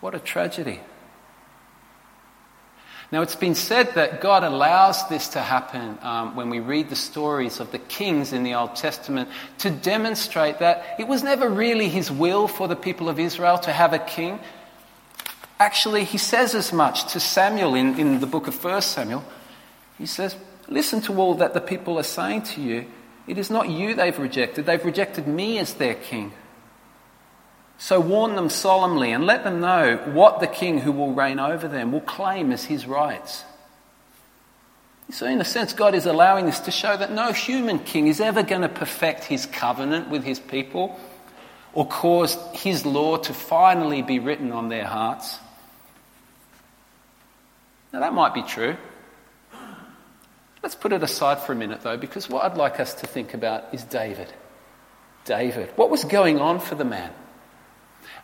What 0.00 0.14
a 0.14 0.20
tragedy. 0.20 0.80
Now, 3.12 3.22
it's 3.22 3.36
been 3.36 3.54
said 3.54 3.94
that 3.94 4.20
God 4.20 4.44
allows 4.44 5.08
this 5.08 5.28
to 5.30 5.40
happen 5.40 5.98
um, 6.02 6.34
when 6.34 6.50
we 6.50 6.60
read 6.60 6.88
the 6.88 6.96
stories 6.96 7.60
of 7.60 7.70
the 7.70 7.78
kings 7.78 8.32
in 8.32 8.42
the 8.42 8.54
Old 8.54 8.74
Testament 8.76 9.28
to 9.58 9.70
demonstrate 9.70 10.58
that 10.58 10.96
it 10.98 11.06
was 11.06 11.22
never 11.22 11.48
really 11.48 11.88
his 11.88 12.10
will 12.10 12.48
for 12.48 12.66
the 12.66 12.76
people 12.76 13.08
of 13.08 13.18
Israel 13.18 13.58
to 13.58 13.72
have 13.72 13.92
a 13.92 13.98
king. 13.98 14.40
Actually, 15.60 16.04
he 16.04 16.18
says 16.18 16.54
as 16.54 16.72
much 16.72 17.12
to 17.12 17.20
Samuel 17.20 17.74
in, 17.74 17.98
in 17.98 18.20
the 18.20 18.26
book 18.26 18.48
of 18.48 18.64
1 18.64 18.82
Samuel. 18.82 19.24
He 19.98 20.06
says, 20.06 20.36
Listen 20.68 21.00
to 21.02 21.20
all 21.20 21.34
that 21.34 21.54
the 21.54 21.60
people 21.60 21.98
are 21.98 22.02
saying 22.02 22.42
to 22.42 22.62
you. 22.62 22.86
It 23.26 23.38
is 23.38 23.50
not 23.50 23.68
you 23.68 23.94
they've 23.94 24.18
rejected, 24.18 24.66
they've 24.66 24.84
rejected 24.84 25.26
me 25.26 25.58
as 25.58 25.74
their 25.74 25.94
king. 25.94 26.32
So 27.78 28.00
warn 28.00 28.36
them 28.36 28.48
solemnly 28.48 29.12
and 29.12 29.26
let 29.26 29.44
them 29.44 29.60
know 29.60 29.96
what 30.12 30.40
the 30.40 30.46
king 30.46 30.78
who 30.78 30.92
will 30.92 31.12
reign 31.12 31.38
over 31.38 31.68
them 31.68 31.92
will 31.92 32.00
claim 32.00 32.52
as 32.52 32.64
his 32.64 32.86
rights. 32.86 33.44
So, 35.10 35.26
in 35.26 35.40
a 35.40 35.44
sense, 35.44 35.74
God 35.74 35.94
is 35.94 36.06
allowing 36.06 36.46
this 36.46 36.60
to 36.60 36.70
show 36.70 36.96
that 36.96 37.12
no 37.12 37.32
human 37.32 37.78
king 37.78 38.06
is 38.06 38.20
ever 38.20 38.42
going 38.42 38.62
to 38.62 38.70
perfect 38.70 39.24
his 39.24 39.44
covenant 39.44 40.08
with 40.08 40.24
his 40.24 40.40
people 40.40 40.98
or 41.74 41.86
cause 41.86 42.38
his 42.54 42.86
law 42.86 43.18
to 43.18 43.34
finally 43.34 44.00
be 44.00 44.18
written 44.18 44.50
on 44.50 44.70
their 44.70 44.86
hearts. 44.86 45.38
Now, 47.92 48.00
that 48.00 48.14
might 48.14 48.32
be 48.32 48.42
true. 48.42 48.76
Let's 50.62 50.74
put 50.74 50.92
it 50.92 51.02
aside 51.02 51.40
for 51.40 51.52
a 51.52 51.56
minute, 51.56 51.82
though, 51.82 51.98
because 51.98 52.30
what 52.30 52.44
I'd 52.44 52.56
like 52.56 52.80
us 52.80 52.94
to 52.94 53.06
think 53.06 53.34
about 53.34 53.74
is 53.74 53.84
David. 53.84 54.32
David. 55.26 55.70
What 55.76 55.90
was 55.90 56.04
going 56.04 56.40
on 56.40 56.60
for 56.60 56.74
the 56.74 56.84
man? 56.84 57.12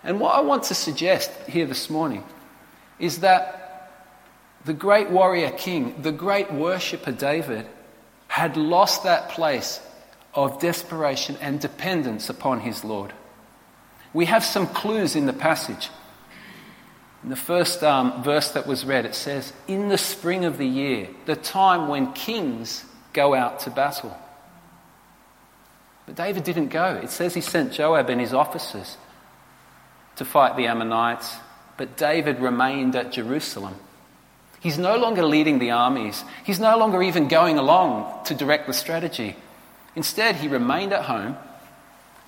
And 0.03 0.21
what 0.21 0.35
I 0.35 0.41
want 0.41 0.65
to 0.65 0.75
suggest 0.75 1.31
here 1.49 1.67
this 1.67 1.91
morning 1.91 2.25
is 2.99 3.21
that 3.21 3.61
the 4.65 4.73
great 4.73 5.11
warrior 5.11 5.51
king, 5.51 6.03
the 6.03 6.13
great 6.13 6.53
worshipper 6.53 7.13
David, 7.13 7.67
had 8.29 8.57
lost 8.57 9.03
that 9.05 9.31
place 9.31 9.81
of 10.35 10.61
desperation 10.61 11.37
and 11.41 11.61
dependence 11.61 12.29
upon 12.31 12.61
his 12.61 12.85
Lord. 12.85 13.13
We 14.13 14.27
have 14.27 14.45
some 14.45 14.67
clues 14.67 15.17
in 15.17 15.27
the 15.27 15.33
passage. 15.33 15.89
In 17.23 17.29
the 17.29 17.37
first 17.37 17.83
um, 17.83 18.23
verse 18.23 18.51
that 18.53 18.67
was 18.67 18.85
read, 18.85 19.05
it 19.05 19.15
says, 19.15 19.53
In 19.67 19.89
the 19.89 19.99
spring 19.99 20.45
of 20.45 20.57
the 20.57 20.67
year, 20.67 21.09
the 21.27 21.37
time 21.37 21.89
when 21.89 22.13
kings 22.13 22.85
go 23.13 23.35
out 23.35 23.61
to 23.61 23.71
battle. 23.71 24.17
But 26.07 26.15
David 26.15 26.45
didn't 26.45 26.69
go. 26.69 26.95
It 27.03 27.11
says 27.11 27.35
he 27.35 27.41
sent 27.41 27.73
Joab 27.73 28.09
and 28.09 28.21
his 28.21 28.33
officers 28.33 28.97
to 30.21 30.25
fight 30.27 30.55
the 30.55 30.67
Ammonites, 30.67 31.35
but 31.79 31.97
David 31.97 32.41
remained 32.41 32.95
at 32.95 33.11
Jerusalem. 33.11 33.75
He's 34.61 34.77
no 34.77 34.99
longer 34.99 35.25
leading 35.25 35.59
the 35.59 35.71
armies. 35.71 36.23
He's 36.45 36.61
no 36.61 36.77
longer 36.77 37.03
even 37.03 37.27
going 37.27 37.57
along 37.57 38.27
to 38.27 38.35
direct 38.35 38.67
the 38.67 38.75
strategy. 38.75 39.35
Instead, 39.97 40.37
he 40.37 40.47
remained 40.47 40.93
at 40.93 41.07
home 41.07 41.39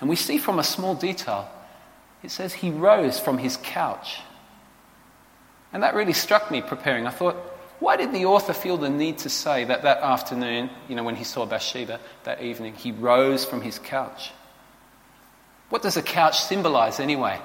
And 0.00 0.08
we 0.08 0.16
see 0.16 0.38
from 0.38 0.58
a 0.58 0.64
small 0.64 0.96
detail, 0.96 1.49
it 2.25 2.30
says 2.32 2.54
he 2.54 2.70
rose 2.70 3.20
from 3.20 3.38
his 3.38 3.58
couch. 3.58 4.20
And 5.72 5.82
that 5.82 5.94
really 5.94 6.14
struck 6.14 6.50
me 6.50 6.62
preparing. 6.62 7.06
I 7.06 7.11
thought, 7.11 7.37
why 7.78 7.96
did 7.96 8.12
the 8.12 8.25
author 8.25 8.54
feel 8.54 8.78
the 8.78 8.88
need 8.88 9.18
to 9.18 9.28
say 9.28 9.64
that 9.64 9.82
that 9.82 9.99
afternoon, 9.99 10.70
you 10.88 10.96
know, 10.96 11.04
when 11.04 11.14
he 11.14 11.25
saw 11.25 11.44
Bathsheba 11.44 12.00
that 12.25 12.42
evening, 12.42 12.75
he 12.75 12.90
rose 12.90 13.44
from 13.44 13.61
his 13.61 13.78
couch? 13.78 14.32
What 15.68 15.82
does 15.82 15.99
a 15.99 16.02
couch 16.02 16.40
symbolize 16.40 16.99
anyway? 16.99 17.38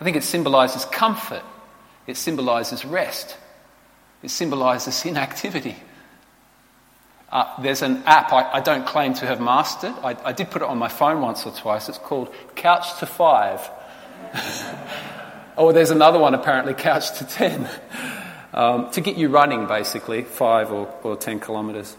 I 0.00 0.04
think 0.04 0.16
it 0.16 0.24
symbolizes 0.24 0.84
comfort, 0.84 1.42
it 2.06 2.16
symbolizes 2.16 2.84
rest, 2.84 3.36
it 4.22 4.30
symbolizes 4.30 5.04
inactivity. 5.04 5.76
Uh, 7.30 7.60
there's 7.60 7.82
an 7.82 8.02
app 8.04 8.32
I, 8.32 8.52
I, 8.52 8.60
don't 8.60 8.86
claim 8.86 9.12
to 9.14 9.26
have 9.26 9.40
mastered. 9.40 9.92
I, 10.04 10.16
I 10.24 10.32
did 10.32 10.48
put 10.48 10.62
it 10.62 10.68
on 10.68 10.78
my 10.78 10.86
phone 10.86 11.20
once 11.20 11.44
or 11.44 11.52
twice. 11.52 11.88
It's 11.88 11.98
called 11.98 12.32
Couch 12.54 13.00
to 13.00 13.06
Five. 13.06 13.68
or 15.56 15.72
there's 15.72 15.90
another 15.90 16.20
one 16.20 16.34
apparently, 16.34 16.72
Couch 16.72 17.18
to 17.18 17.26
Ten, 17.26 17.68
um, 18.54 18.90
to 18.92 19.00
get 19.00 19.16
you 19.16 19.28
running 19.28 19.66
basically, 19.66 20.22
five 20.22 20.70
or, 20.70 20.86
or 21.02 21.16
ten 21.16 21.40
kilometres. 21.40 21.96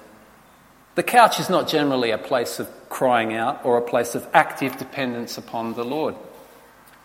The 0.95 1.03
couch 1.03 1.39
is 1.39 1.47
not 1.47 1.67
generally 1.67 2.09
a 2.09 2.17
place 2.17 2.59
of 2.59 2.67
crying 2.89 3.35
out 3.35 3.63
or 3.63 3.77
a 3.77 3.83
place 3.83 4.15
of 4.15 4.27
active 4.33 4.77
dependence 4.77 5.37
upon 5.37 5.75
the 5.75 5.83
Lord. 5.83 6.15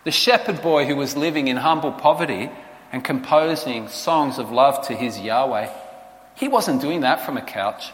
The 0.05 0.11
shepherd 0.11 0.63
boy 0.63 0.87
who 0.87 0.97
was 0.97 1.17
living 1.17 1.49
in 1.49 1.57
humble 1.57 1.93
poverty 1.93 2.51
and 2.91 3.05
composing 3.05 3.89
songs 3.89 4.39
of 4.39 4.51
love 4.51 4.87
to 4.89 4.95
his 4.95 5.19
Yahweh, 5.19 5.71
he 6.35 6.49
wasn't 6.49 6.81
doing 6.81 7.03
that 7.03 7.25
from 7.25 7.37
a 7.37 7.43
couch. 7.43 7.93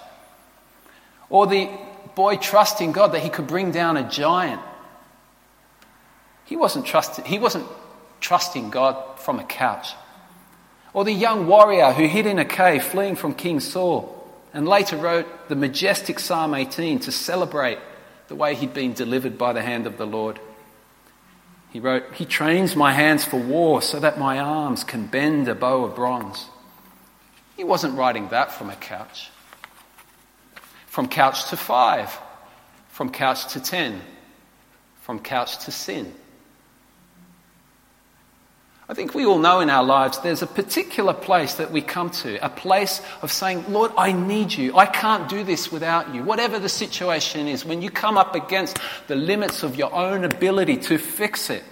Or 1.28 1.46
the 1.46 1.70
boy 2.14 2.36
trusting 2.36 2.92
God 2.92 3.12
that 3.12 3.22
he 3.22 3.28
could 3.28 3.46
bring 3.46 3.70
down 3.70 3.96
a 3.96 4.08
giant. 4.08 4.62
He 6.46 6.56
wasn't, 6.56 6.86
trusting, 6.86 7.26
he 7.26 7.38
wasn't 7.38 7.66
trusting 8.20 8.70
God 8.70 9.20
from 9.20 9.38
a 9.38 9.44
couch. 9.44 9.94
Or 10.94 11.04
the 11.04 11.12
young 11.12 11.46
warrior 11.46 11.92
who 11.92 12.06
hid 12.06 12.26
in 12.26 12.38
a 12.38 12.44
cave 12.44 12.82
fleeing 12.82 13.16
from 13.16 13.34
King 13.34 13.60
Saul 13.60 14.14
and 14.54 14.66
later 14.66 14.96
wrote 14.96 15.48
the 15.48 15.54
majestic 15.54 16.18
Psalm 16.18 16.54
18 16.54 17.00
to 17.00 17.12
celebrate 17.12 17.78
the 18.28 18.34
way 18.34 18.54
he'd 18.54 18.72
been 18.72 18.94
delivered 18.94 19.36
by 19.36 19.52
the 19.52 19.62
hand 19.62 19.86
of 19.86 19.98
the 19.98 20.06
Lord. 20.06 20.40
He 21.70 21.80
wrote, 21.80 22.14
He 22.14 22.24
trains 22.24 22.74
my 22.74 22.92
hands 22.92 23.24
for 23.24 23.38
war 23.38 23.82
so 23.82 24.00
that 24.00 24.18
my 24.18 24.38
arms 24.38 24.84
can 24.84 25.06
bend 25.06 25.48
a 25.48 25.54
bow 25.54 25.84
of 25.84 25.94
bronze. 25.94 26.46
He 27.56 27.64
wasn't 27.64 27.96
writing 27.96 28.28
that 28.28 28.52
from 28.52 28.70
a 28.70 28.76
couch. 28.76 29.30
From 30.86 31.08
couch 31.08 31.50
to 31.50 31.56
five, 31.56 32.16
from 32.88 33.10
couch 33.10 33.52
to 33.52 33.60
ten, 33.60 34.00
from 35.02 35.18
couch 35.20 35.64
to 35.64 35.70
sin. 35.70 36.14
I 38.90 38.94
think 38.94 39.14
we 39.14 39.26
all 39.26 39.38
know 39.38 39.60
in 39.60 39.68
our 39.68 39.84
lives 39.84 40.18
there's 40.20 40.40
a 40.40 40.46
particular 40.46 41.12
place 41.12 41.54
that 41.54 41.70
we 41.70 41.82
come 41.82 42.08
to, 42.10 42.42
a 42.42 42.48
place 42.48 43.02
of 43.20 43.30
saying, 43.30 43.70
Lord, 43.70 43.92
I 43.98 44.12
need 44.12 44.54
you. 44.54 44.74
I 44.76 44.86
can't 44.86 45.28
do 45.28 45.44
this 45.44 45.70
without 45.70 46.14
you. 46.14 46.22
Whatever 46.22 46.58
the 46.58 46.70
situation 46.70 47.48
is, 47.48 47.66
when 47.66 47.82
you 47.82 47.90
come 47.90 48.16
up 48.16 48.34
against 48.34 48.78
the 49.06 49.14
limits 49.14 49.62
of 49.62 49.76
your 49.76 49.92
own 49.92 50.24
ability 50.24 50.78
to 50.78 50.96
fix 50.96 51.50
it, 51.50 51.64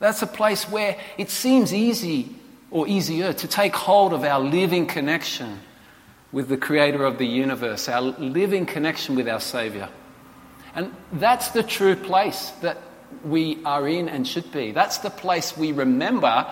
that's 0.00 0.20
a 0.20 0.26
place 0.26 0.68
where 0.68 0.98
it 1.16 1.30
seems 1.30 1.72
easy 1.72 2.36
or 2.70 2.86
easier 2.86 3.32
to 3.32 3.48
take 3.48 3.74
hold 3.74 4.12
of 4.12 4.22
our 4.22 4.40
living 4.40 4.86
connection 4.86 5.60
with 6.30 6.48
the 6.48 6.58
creator 6.58 7.06
of 7.06 7.16
the 7.16 7.26
universe, 7.26 7.88
our 7.88 8.02
living 8.02 8.66
connection 8.66 9.14
with 9.14 9.28
our 9.28 9.40
Savior. 9.40 9.88
And 10.74 10.94
that's 11.12 11.50
the 11.50 11.62
true 11.62 11.96
place 11.96 12.50
that 12.60 12.76
we 13.24 13.62
are 13.64 13.86
in 13.88 14.08
and 14.08 14.26
should 14.26 14.50
be. 14.52 14.72
That's 14.72 14.98
the 14.98 15.10
place 15.10 15.56
we 15.56 15.72
remember 15.72 16.46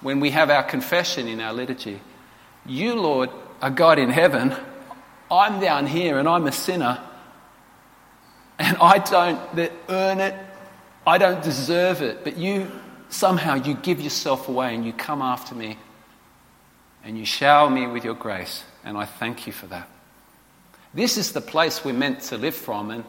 when 0.00 0.20
we 0.20 0.30
have 0.30 0.50
our 0.50 0.62
confession 0.62 1.28
in 1.28 1.40
our 1.40 1.52
liturgy. 1.52 2.00
You, 2.66 2.94
Lord, 2.94 3.30
are 3.60 3.70
God 3.70 3.98
in 3.98 4.10
heaven. 4.10 4.54
I'm 5.30 5.60
down 5.60 5.86
here 5.86 6.18
and 6.18 6.28
I'm 6.28 6.46
a 6.46 6.52
sinner. 6.52 7.00
And 8.58 8.76
I 8.80 8.98
don't 8.98 9.70
earn 9.88 10.20
it. 10.20 10.34
I 11.06 11.18
don't 11.18 11.42
deserve 11.42 12.02
it. 12.02 12.22
But 12.22 12.36
you, 12.36 12.70
somehow, 13.08 13.54
you 13.54 13.74
give 13.74 14.00
yourself 14.00 14.48
away 14.48 14.74
and 14.74 14.84
you 14.84 14.92
come 14.92 15.22
after 15.22 15.54
me. 15.54 15.78
And 17.04 17.18
you 17.18 17.24
shower 17.24 17.68
me 17.68 17.86
with 17.86 18.04
your 18.04 18.14
grace. 18.14 18.64
And 18.84 18.96
I 18.96 19.06
thank 19.06 19.46
you 19.46 19.52
for 19.52 19.66
that. 19.68 19.88
This 20.94 21.16
is 21.16 21.32
the 21.32 21.40
place 21.40 21.84
we're 21.84 21.94
meant 21.94 22.20
to 22.22 22.36
live 22.36 22.54
from. 22.54 22.90
And 22.90 23.04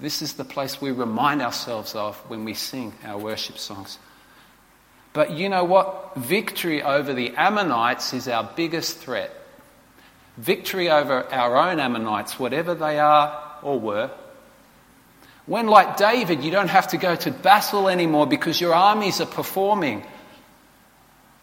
this 0.00 0.22
is 0.22 0.34
the 0.34 0.44
place 0.44 0.80
we 0.80 0.90
remind 0.90 1.42
ourselves 1.42 1.94
of 1.94 2.16
when 2.28 2.44
we 2.44 2.54
sing 2.54 2.92
our 3.04 3.18
worship 3.18 3.58
songs. 3.58 3.98
But 5.12 5.32
you 5.32 5.48
know 5.48 5.64
what? 5.64 6.14
Victory 6.16 6.82
over 6.82 7.12
the 7.12 7.30
Ammonites 7.36 8.12
is 8.12 8.28
our 8.28 8.48
biggest 8.56 8.98
threat. 8.98 9.30
Victory 10.36 10.88
over 10.88 11.24
our 11.32 11.56
own 11.56 11.80
Ammonites, 11.80 12.38
whatever 12.38 12.74
they 12.74 12.98
are 12.98 13.58
or 13.62 13.78
were. 13.78 14.10
When, 15.46 15.66
like 15.66 15.96
David, 15.96 16.44
you 16.44 16.50
don't 16.50 16.68
have 16.68 16.88
to 16.88 16.96
go 16.96 17.16
to 17.16 17.30
battle 17.30 17.88
anymore 17.88 18.26
because 18.26 18.60
your 18.60 18.72
armies 18.72 19.20
are 19.20 19.26
performing 19.26 20.06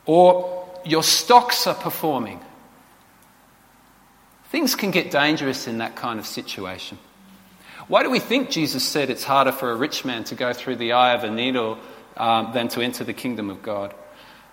or 0.06 0.65
your 0.86 1.04
stocks 1.04 1.67
are 1.67 1.76
performing. 1.76 2.39
Things 4.50 4.76
can 4.76 4.91
get 4.91 5.12
dangerous 5.12 5.67
in 5.67 5.80
that 5.80 5.98
kind 5.98 6.20
of 6.20 6.26
situation. 6.26 6.98
Why 7.88 8.04
do 8.04 8.10
we 8.10 8.20
think 8.20 8.50
Jesus 8.50 8.84
said 8.84 9.10
it's 9.10 9.24
harder 9.24 9.52
for 9.52 9.72
a 9.72 9.76
rich 9.76 10.04
man 10.04 10.24
to 10.26 10.36
go 10.36 10.54
through 10.54 10.78
the 10.78 10.94
eye 10.94 11.13
of 11.13 11.24
a 11.24 11.30
needle 11.30 11.78
um, 12.18 12.52
than 12.54 12.68
to 12.70 12.82
enter 12.82 13.04
the 13.04 13.13
kingdom 13.13 13.50
of 13.50 13.62
God? 13.62 13.94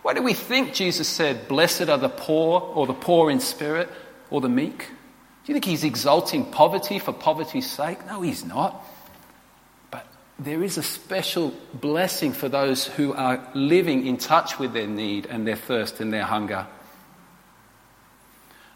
Why 0.02 0.12
do 0.12 0.22
we 0.22 0.34
think 0.34 0.74
Jesus 0.74 1.08
said, 1.08 1.48
Blessed 1.48 1.88
are 1.88 1.98
the 1.98 2.10
poor, 2.10 2.60
or 2.60 2.86
the 2.86 2.92
poor 2.92 3.30
in 3.30 3.40
spirit, 3.40 3.88
or 4.30 4.40
the 4.40 4.50
meek? 4.50 4.78
Do 4.78 5.52
you 5.52 5.54
think 5.54 5.64
he's 5.64 5.84
exalting 5.84 6.50
poverty 6.50 6.98
for 6.98 7.12
poverty's 7.12 7.70
sake? 7.70 8.06
No, 8.06 8.20
he's 8.20 8.44
not. 8.44 8.84
But 9.90 10.06
there 10.38 10.62
is 10.62 10.76
a 10.76 10.82
special 10.82 11.54
blessing 11.72 12.32
for 12.32 12.48
those 12.48 12.86
who 12.86 13.14
are 13.14 13.46
living 13.54 14.06
in 14.06 14.18
touch 14.18 14.58
with 14.58 14.74
their 14.74 14.86
need 14.86 15.26
and 15.26 15.46
their 15.46 15.56
thirst 15.56 16.00
and 16.00 16.12
their 16.12 16.24
hunger. 16.24 16.66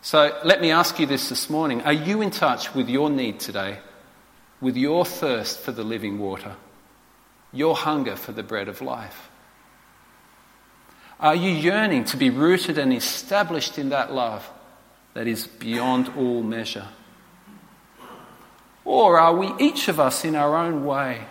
So 0.01 0.39
let 0.45 0.61
me 0.61 0.71
ask 0.71 0.99
you 0.99 1.07
this 1.07 1.29
this 1.29 1.51
morning. 1.51 1.83
Are 1.83 1.93
you 1.93 2.23
in 2.23 2.31
touch 2.31 2.75
with 2.75 2.89
your 2.89 3.11
need 3.11 3.41
today? 3.41 3.79
With 4.61 4.77
your 4.77 5.05
thirst 5.05 5.61
for 5.61 5.73
the 5.73 5.85
living 5.85 6.19
water, 6.19 6.57
your 7.53 7.77
hunger 7.77 8.17
for 8.17 8.33
the 8.33 8.43
bread 8.43 8.69
of 8.69 8.81
life? 8.81 9.31
Are 11.21 11.35
you 11.35 11.51
yearning 11.51 12.05
to 12.07 12.17
be 12.17 12.31
rooted 12.31 12.79
and 12.79 12.93
established 12.93 13.79
in 13.79 13.89
that 13.89 14.13
love 14.13 14.49
that 15.15 15.27
is 15.27 15.47
beyond 15.47 16.11
all 16.17 16.43
measure? 16.43 16.89
Or 18.85 19.19
are 19.19 19.35
we, 19.35 19.53
each 19.59 19.89
of 19.89 20.01
us 20.01 20.25
in 20.25 20.37
our 20.37 20.57
own 20.57 20.85
way, 20.85 21.27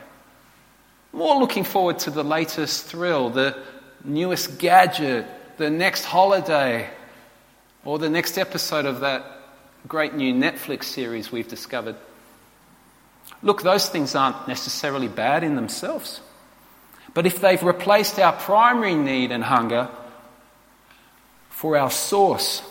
more 1.13 1.39
looking 1.39 1.63
forward 1.63 1.99
to 1.99 2.11
the 2.11 2.23
latest 2.23 2.85
thrill, 2.85 3.29
the 3.29 3.57
newest 4.03 4.59
gadget, 4.59 5.25
the 5.57 5.69
next 5.69 6.03
holiday, 6.03 6.89
or 7.83 7.97
the 7.97 8.09
next 8.09 8.37
episode 8.37 8.85
of 8.85 8.99
that 8.99 9.25
great 9.87 10.13
new 10.13 10.33
Netflix 10.33 10.83
series 10.83 11.31
we've 11.31 11.47
discovered? 11.47 11.95
Look, 13.41 13.61
those 13.61 13.89
things 13.89 14.15
aren't 14.15 14.47
necessarily 14.47 15.07
bad 15.07 15.43
in 15.43 15.55
themselves. 15.55 16.21
But 17.13 17.25
if 17.25 17.39
they've 17.39 17.61
replaced 17.61 18.19
our 18.19 18.33
primary 18.33 18.95
need 18.95 19.31
and 19.31 19.43
hunger 19.43 19.89
for 21.49 21.77
our 21.77 21.89
source, 21.89 22.61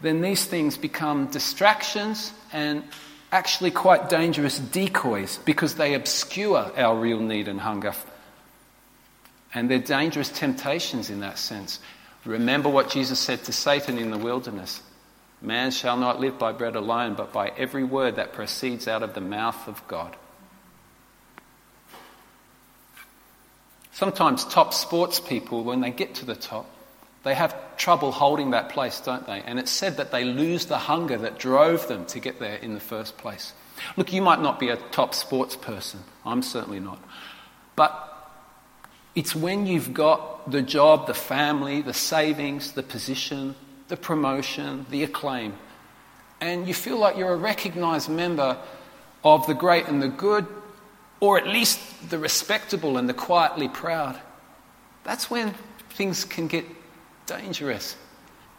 then 0.00 0.20
these 0.20 0.44
things 0.44 0.76
become 0.76 1.26
distractions 1.26 2.32
and 2.52 2.84
actually 3.32 3.70
quite 3.70 4.08
dangerous 4.08 4.58
decoys 4.58 5.38
because 5.44 5.74
they 5.74 5.94
obscure 5.94 6.70
our 6.76 6.96
real 6.96 7.20
need 7.20 7.48
and 7.48 7.60
hunger. 7.60 7.92
And 9.52 9.70
they're 9.70 9.78
dangerous 9.78 10.28
temptations 10.30 11.10
in 11.10 11.20
that 11.20 11.38
sense. 11.38 11.80
Remember 12.24 12.68
what 12.68 12.90
Jesus 12.90 13.18
said 13.18 13.44
to 13.44 13.52
Satan 13.52 13.98
in 13.98 14.10
the 14.10 14.18
wilderness 14.18 14.82
Man 15.42 15.70
shall 15.70 15.96
not 15.96 16.20
live 16.20 16.38
by 16.38 16.52
bread 16.52 16.76
alone, 16.76 17.14
but 17.14 17.32
by 17.32 17.48
every 17.56 17.84
word 17.84 18.16
that 18.16 18.32
proceeds 18.32 18.88
out 18.88 19.02
of 19.02 19.14
the 19.14 19.20
mouth 19.20 19.68
of 19.68 19.86
God. 19.86 20.16
Sometimes 23.92 24.44
top 24.44 24.74
sports 24.74 25.20
people, 25.20 25.64
when 25.64 25.80
they 25.80 25.90
get 25.90 26.16
to 26.16 26.26
the 26.26 26.36
top, 26.36 26.66
they 27.22 27.34
have 27.34 27.76
trouble 27.76 28.12
holding 28.12 28.50
that 28.50 28.68
place, 28.68 29.00
don't 29.00 29.26
they? 29.26 29.40
And 29.40 29.58
it's 29.58 29.70
said 29.70 29.96
that 29.96 30.12
they 30.12 30.24
lose 30.24 30.66
the 30.66 30.78
hunger 30.78 31.16
that 31.18 31.38
drove 31.38 31.88
them 31.88 32.06
to 32.06 32.20
get 32.20 32.38
there 32.38 32.56
in 32.56 32.74
the 32.74 32.80
first 32.80 33.16
place. 33.18 33.52
Look, 33.96 34.12
you 34.12 34.22
might 34.22 34.40
not 34.40 34.60
be 34.60 34.68
a 34.68 34.76
top 34.76 35.14
sports 35.14 35.56
person. 35.56 36.00
I'm 36.24 36.42
certainly 36.42 36.80
not. 36.80 36.98
But 37.74 38.02
it's 39.14 39.34
when 39.34 39.66
you've 39.66 39.94
got 39.94 40.50
the 40.50 40.62
job, 40.62 41.06
the 41.06 41.14
family, 41.14 41.82
the 41.82 41.94
savings, 41.94 42.72
the 42.72 42.82
position, 42.82 43.54
the 43.88 43.96
promotion, 43.96 44.86
the 44.90 45.04
acclaim. 45.04 45.54
And 46.40 46.66
you 46.68 46.74
feel 46.74 46.98
like 46.98 47.16
you're 47.16 47.32
a 47.32 47.36
recognized 47.36 48.08
member 48.08 48.58
of 49.24 49.46
the 49.46 49.54
great 49.54 49.88
and 49.88 50.02
the 50.02 50.08
good, 50.08 50.46
or 51.20 51.38
at 51.38 51.46
least 51.46 52.10
the 52.10 52.18
respectable 52.18 52.98
and 52.98 53.08
the 53.08 53.14
quietly 53.14 53.68
proud, 53.68 54.20
that's 55.04 55.30
when 55.30 55.54
things 55.90 56.24
can 56.24 56.46
get 56.46 56.64
dangerous. 57.26 57.96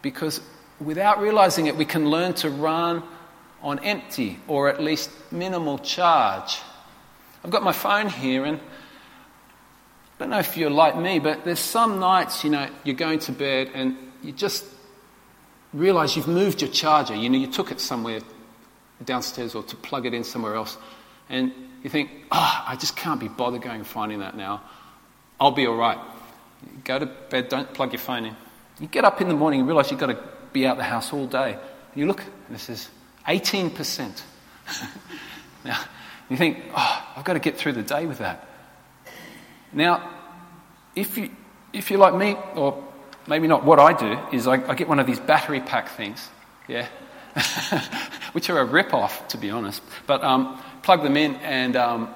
Because 0.02 0.42
without 0.80 1.20
realizing 1.20 1.68
it, 1.68 1.76
we 1.76 1.86
can 1.86 2.10
learn 2.10 2.34
to 2.36 2.50
run 2.50 3.04
on 3.62 3.80
empty 3.80 4.40
or 4.48 4.70
at 4.70 4.82
least 4.82 5.10
minimal 5.32 5.78
charge. 5.78 6.60
I've 7.44 7.52
got 7.52 7.64
my 7.64 7.72
phone 7.72 8.10
here, 8.10 8.46
and 8.46 8.58
I 8.58 10.20
don't 10.20 10.30
know 10.32 10.40
if 10.40 10.58
you're 10.58 10.70
like 10.70 10.98
me, 10.98 11.20
but 11.20 11.46
there's 11.46 11.60
some 11.60 12.00
nights, 12.00 12.44
you 12.44 12.50
know, 12.50 12.68
you're 12.84 12.96
going 12.96 13.20
to 13.20 13.32
bed 13.32 13.72
and 13.74 13.98
you 14.24 14.32
just 14.32 14.66
realize 15.80 16.16
you've 16.16 16.28
moved 16.28 16.62
your 16.62 16.72
charger. 16.72 17.16
You 17.16 17.30
know, 17.30 17.38
you 17.38 17.52
took 17.52 17.72
it 17.72 17.80
somewhere 17.80 18.20
downstairs 19.04 19.56
or 19.56 19.64
to 19.64 19.76
plug 19.76 20.06
it 20.06 20.14
in 20.14 20.24
somewhere 20.24 20.56
else, 20.56 20.78
and 21.30 21.52
you 21.84 21.90
think, 21.90 22.10
oh, 22.32 22.64
I 22.68 22.76
just 22.76 22.96
can't 22.96 23.20
be 23.20 23.28
bothered 23.28 23.62
going 23.62 23.78
and 23.78 23.88
finding 23.88 24.20
that 24.20 24.36
now. 24.36 24.62
I'll 25.40 25.52
be 25.52 25.68
all 25.68 25.76
right. 25.76 26.00
You 26.64 26.82
go 26.84 27.00
to 27.00 27.06
bed, 27.06 27.50
don't 27.50 27.72
plug 27.74 27.94
your 27.94 28.00
phone 28.00 28.26
in. 28.26 28.36
You 28.80 28.88
get 28.88 29.06
up 29.06 29.22
in 29.22 29.28
the 29.28 29.34
morning 29.34 29.60
and 29.60 29.68
realize 29.68 29.92
you've 29.92 30.00
got 30.00 30.08
to 30.08 30.20
be 30.54 30.66
out 30.66 30.78
the 30.78 30.84
house 30.84 31.14
all 31.14 31.28
day. 31.28 31.58
You 31.96 32.08
look, 32.08 32.24
and 32.48 32.56
it 32.56 32.60
says 32.60 32.90
18%. 33.28 34.22
now, 35.66 35.80
you 36.30 36.38
think, 36.38 36.60
oh, 36.76 37.08
I've 37.16 37.24
got 37.24 37.34
to 37.34 37.40
get 37.40 37.58
through 37.58 37.74
the 37.74 37.84
day 37.84 38.06
with 38.06 38.20
that. 38.20 38.48
Now, 39.74 40.12
if, 40.96 41.18
you, 41.18 41.30
if 41.74 41.92
you're 41.92 42.00
like 42.00 42.16
me, 42.16 42.36
or 42.56 42.84
maybe 43.28 43.48
not, 43.48 43.64
what 43.64 43.80
I 43.80 43.94
do 43.94 44.18
is 44.36 44.48
I, 44.48 44.54
I 44.54 44.76
get 44.76 44.88
one 44.88 45.00
of 45.00 45.08
these 45.08 45.20
battery 45.20 45.60
pack 45.60 45.90
things, 45.90 46.28
yeah, 46.68 46.88
which 48.32 48.50
are 48.50 48.60
a 48.60 48.66
rip 48.66 48.94
off, 48.94 49.28
to 49.30 49.38
be 49.38 49.50
honest. 49.50 49.82
But 50.06 50.24
um, 50.24 50.62
plug 50.84 51.04
them 51.04 51.18
in, 51.18 51.36
and 51.36 51.76
um, 51.76 52.14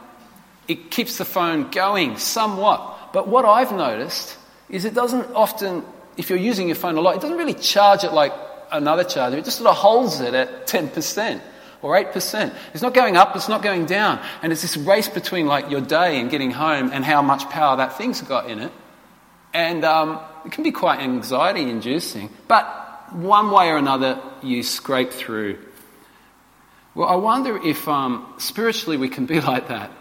it 0.68 0.92
keeps 0.92 1.18
the 1.18 1.26
phone 1.26 1.70
going 1.72 2.18
somewhat. 2.18 3.12
But 3.14 3.28
what 3.28 3.46
I've 3.46 3.72
noticed 3.72 4.38
is 4.70 4.86
it 4.86 4.94
doesn't 4.94 5.34
often, 5.36 5.84
if 6.18 6.30
you're 6.30 6.40
using 6.40 6.68
your 6.68 6.76
phone 6.76 6.98
a 6.98 7.02
lot, 7.02 7.16
it 7.16 7.22
doesn't 7.22 7.38
really 7.38 7.54
charge 7.54 8.04
it 8.04 8.14
like 8.14 8.34
another 8.72 9.04
charger. 9.04 9.38
It 9.38 9.46
just 9.46 9.58
sort 9.58 9.70
of 9.70 9.76
holds 9.76 10.22
it 10.22 10.34
at 10.34 10.68
10% 10.68 11.42
or 11.82 11.96
8%. 11.96 12.56
It's 12.74 12.82
not 12.82 12.94
going 12.94 13.18
up, 13.18 13.36
it's 13.36 13.50
not 13.50 13.62
going 13.62 13.86
down. 13.86 14.22
And 14.42 14.52
it's 14.52 14.62
this 14.62 14.78
race 14.78 15.10
between 15.10 15.48
like 15.48 15.70
your 15.70 15.82
day 15.82 16.20
and 16.20 16.30
getting 16.30 16.52
home 16.52 16.92
and 16.94 17.04
how 17.04 17.22
much 17.22 17.50
power 17.50 17.78
that 17.78 17.98
thing's 17.98 18.22
got 18.22 18.50
in 18.50 18.60
it. 18.60 18.72
And 19.54 19.84
um, 19.84 20.20
it 20.46 20.52
can 20.52 20.64
be 20.64 20.72
quite 20.72 21.00
anxiety 21.00 21.70
inducing. 21.70 22.30
But 22.48 23.14
one 23.14 23.52
way 23.52 23.70
or 23.70 23.78
another, 23.78 24.22
you 24.42 24.64
scrape 24.64 25.12
through. 25.12 25.60
Well, 26.94 27.08
I 27.08 27.16
wonder 27.16 27.58
if 27.58 27.88
um, 27.88 28.34
spiritually 28.38 28.98
we 28.98 29.10
can 29.10 29.26
be 29.26 29.40
like 29.52 29.68
that. 29.70 29.92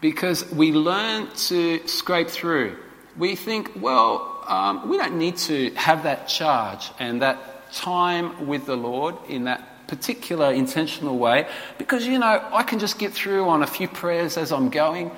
Because 0.00 0.50
we 0.50 0.72
learn 0.72 1.28
to 1.48 1.86
scrape 1.86 2.28
through. 2.28 2.76
We 3.16 3.36
think, 3.36 3.72
well, 3.76 4.44
um, 4.48 4.88
we 4.88 4.96
don't 4.96 5.16
need 5.16 5.36
to 5.48 5.70
have 5.74 6.02
that 6.02 6.28
charge 6.28 6.90
and 6.98 7.22
that 7.22 7.72
time 7.72 8.46
with 8.46 8.66
the 8.66 8.76
Lord 8.76 9.14
in 9.28 9.44
that 9.44 9.86
particular 9.86 10.52
intentional 10.52 11.18
way 11.18 11.46
because, 11.78 12.06
you 12.06 12.18
know, 12.18 12.48
I 12.52 12.62
can 12.62 12.78
just 12.78 12.98
get 12.98 13.12
through 13.12 13.48
on 13.48 13.62
a 13.62 13.66
few 13.66 13.88
prayers 13.88 14.36
as 14.36 14.50
I'm 14.50 14.70
going. 14.70 15.10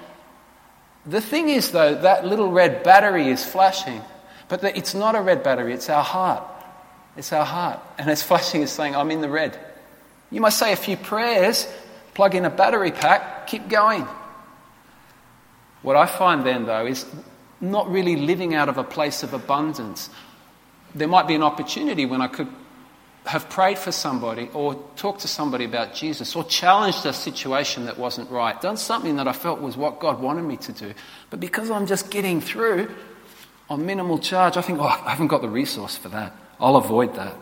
The 1.07 1.21
thing 1.21 1.49
is, 1.49 1.71
though, 1.71 1.95
that 1.95 2.27
little 2.27 2.51
red 2.51 2.83
battery 2.83 3.29
is 3.29 3.45
flashing, 3.45 4.03
but 4.49 4.63
it's 4.65 4.95
not 4.95 5.15
a 5.15 5.21
red 5.21 5.43
battery, 5.43 5.75
it's 5.75 5.89
our 5.89 6.05
heart. 6.05 6.43
It's 7.17 7.33
our 7.33 7.45
heart. 7.45 7.81
And 7.99 8.11
it's 8.11 8.23
flashing, 8.31 8.63
it's 8.63 8.73
saying, 8.73 8.95
I'm 8.95 9.11
in 9.11 9.21
the 9.21 9.29
red. 9.29 9.59
You 10.31 10.41
must 10.41 10.59
say 10.59 10.73
a 10.73 10.77
few 10.77 10.97
prayers, 10.97 11.67
plug 12.15 12.35
in 12.35 12.45
a 12.45 12.51
battery 12.51 12.91
pack, 12.91 13.47
keep 13.47 13.69
going. 13.69 14.07
What 15.83 15.97
I 15.97 16.07
find 16.07 16.45
then, 16.45 16.67
though, 16.67 16.87
is 16.87 17.05
not 17.61 17.91
really 17.91 18.17
living 18.17 18.55
out 18.55 18.69
of 18.69 18.79
a 18.79 18.85
place 18.85 19.23
of 19.23 19.35
abundance. 19.35 20.11
There 20.95 21.09
might 21.09 21.27
be 21.27 21.35
an 21.35 21.43
opportunity 21.43 22.07
when 22.07 22.21
I 22.21 22.27
could 22.27 22.49
have 23.27 23.49
prayed 23.49 23.79
for 23.79 23.91
somebody 23.91 24.51
or 24.53 24.75
talked 24.97 25.21
to 25.21 25.29
somebody 25.29 25.65
about 25.65 25.95
Jesus 25.95 26.37
or 26.37 26.45
challenged 26.45 27.07
a 27.07 27.13
situation 27.13 27.87
that 27.87 27.99
wasn't 27.99 28.31
right, 28.31 28.61
done 28.61 28.77
something 28.77 29.17
that 29.17 29.27
I 29.27 29.33
felt 29.33 29.61
was 29.61 29.77
what 29.77 29.99
God 29.99 30.21
wanted 30.21 30.43
me 30.43 30.57
to 30.59 30.73
do. 30.73 30.95
But 31.31 31.41
because 31.41 31.71
I'm 31.71 31.87
just 31.87 32.11
getting 32.11 32.41
through 32.41 32.95
on 33.75 33.85
minimal 33.85 34.19
charge, 34.19 34.57
I 34.57 34.63
think, 34.63 34.79
oh, 34.79 34.85
I 34.85 35.11
haven't 35.11 35.27
got 35.27 35.43
the 35.43 35.49
resource 35.49 35.97
for 35.97 36.09
that. 36.11 36.33
I'll 36.61 36.77
avoid 36.77 37.17
that. 37.17 37.35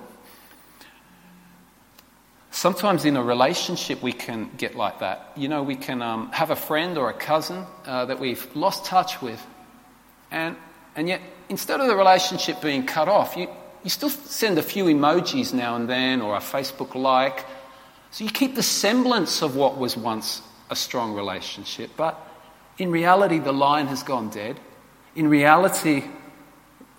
Sometimes 2.51 3.05
in 3.05 3.17
a 3.17 3.23
relationship 3.23 4.03
we 4.03 4.13
can 4.13 4.51
get 4.57 4.75
like 4.75 5.01
that. 5.01 5.33
You 5.37 5.49
know, 5.49 5.63
we 5.63 5.77
can 5.77 6.01
um, 6.01 6.31
have 6.33 6.51
a 6.51 6.57
friend 6.57 6.97
or 6.97 7.11
a 7.11 7.13
cousin 7.13 7.67
uh, 7.85 8.07
that 8.07 8.19
we've 8.19 8.45
lost 8.57 8.87
touch 8.87 9.21
with, 9.21 9.45
and, 10.31 10.57
and 10.97 11.07
yet 11.07 11.21
instead 11.51 11.81
of 11.81 11.87
the 11.87 11.97
relationship 11.97 12.63
being 12.63 12.87
cut 12.87 13.09
off, 13.09 13.37
you, 13.37 13.49
you 13.85 13.91
still 13.91 14.11
send 14.11 14.57
a 14.57 14.63
few 14.63 14.85
emojis 14.85 15.53
now 15.53 15.77
and 15.77 15.89
then 15.89 16.23
or 16.23 16.37
a 16.37 16.41
Facebook 16.41 16.95
like. 16.95 17.45
So 18.11 18.25
you 18.25 18.31
keep 18.31 18.55
the 18.55 18.63
semblance 18.63 19.43
of 19.43 19.55
what 19.55 19.77
was 19.77 19.99
once 19.99 20.41
a 20.71 20.77
strong 20.77 21.15
relationship, 21.15 21.91
but 21.97 22.19
in 22.79 22.91
reality, 22.91 23.39
the 23.39 23.53
line 23.53 23.87
has 23.89 24.03
gone 24.03 24.31
dead. 24.31 24.59
In 25.15 25.29
reality, 25.29 26.05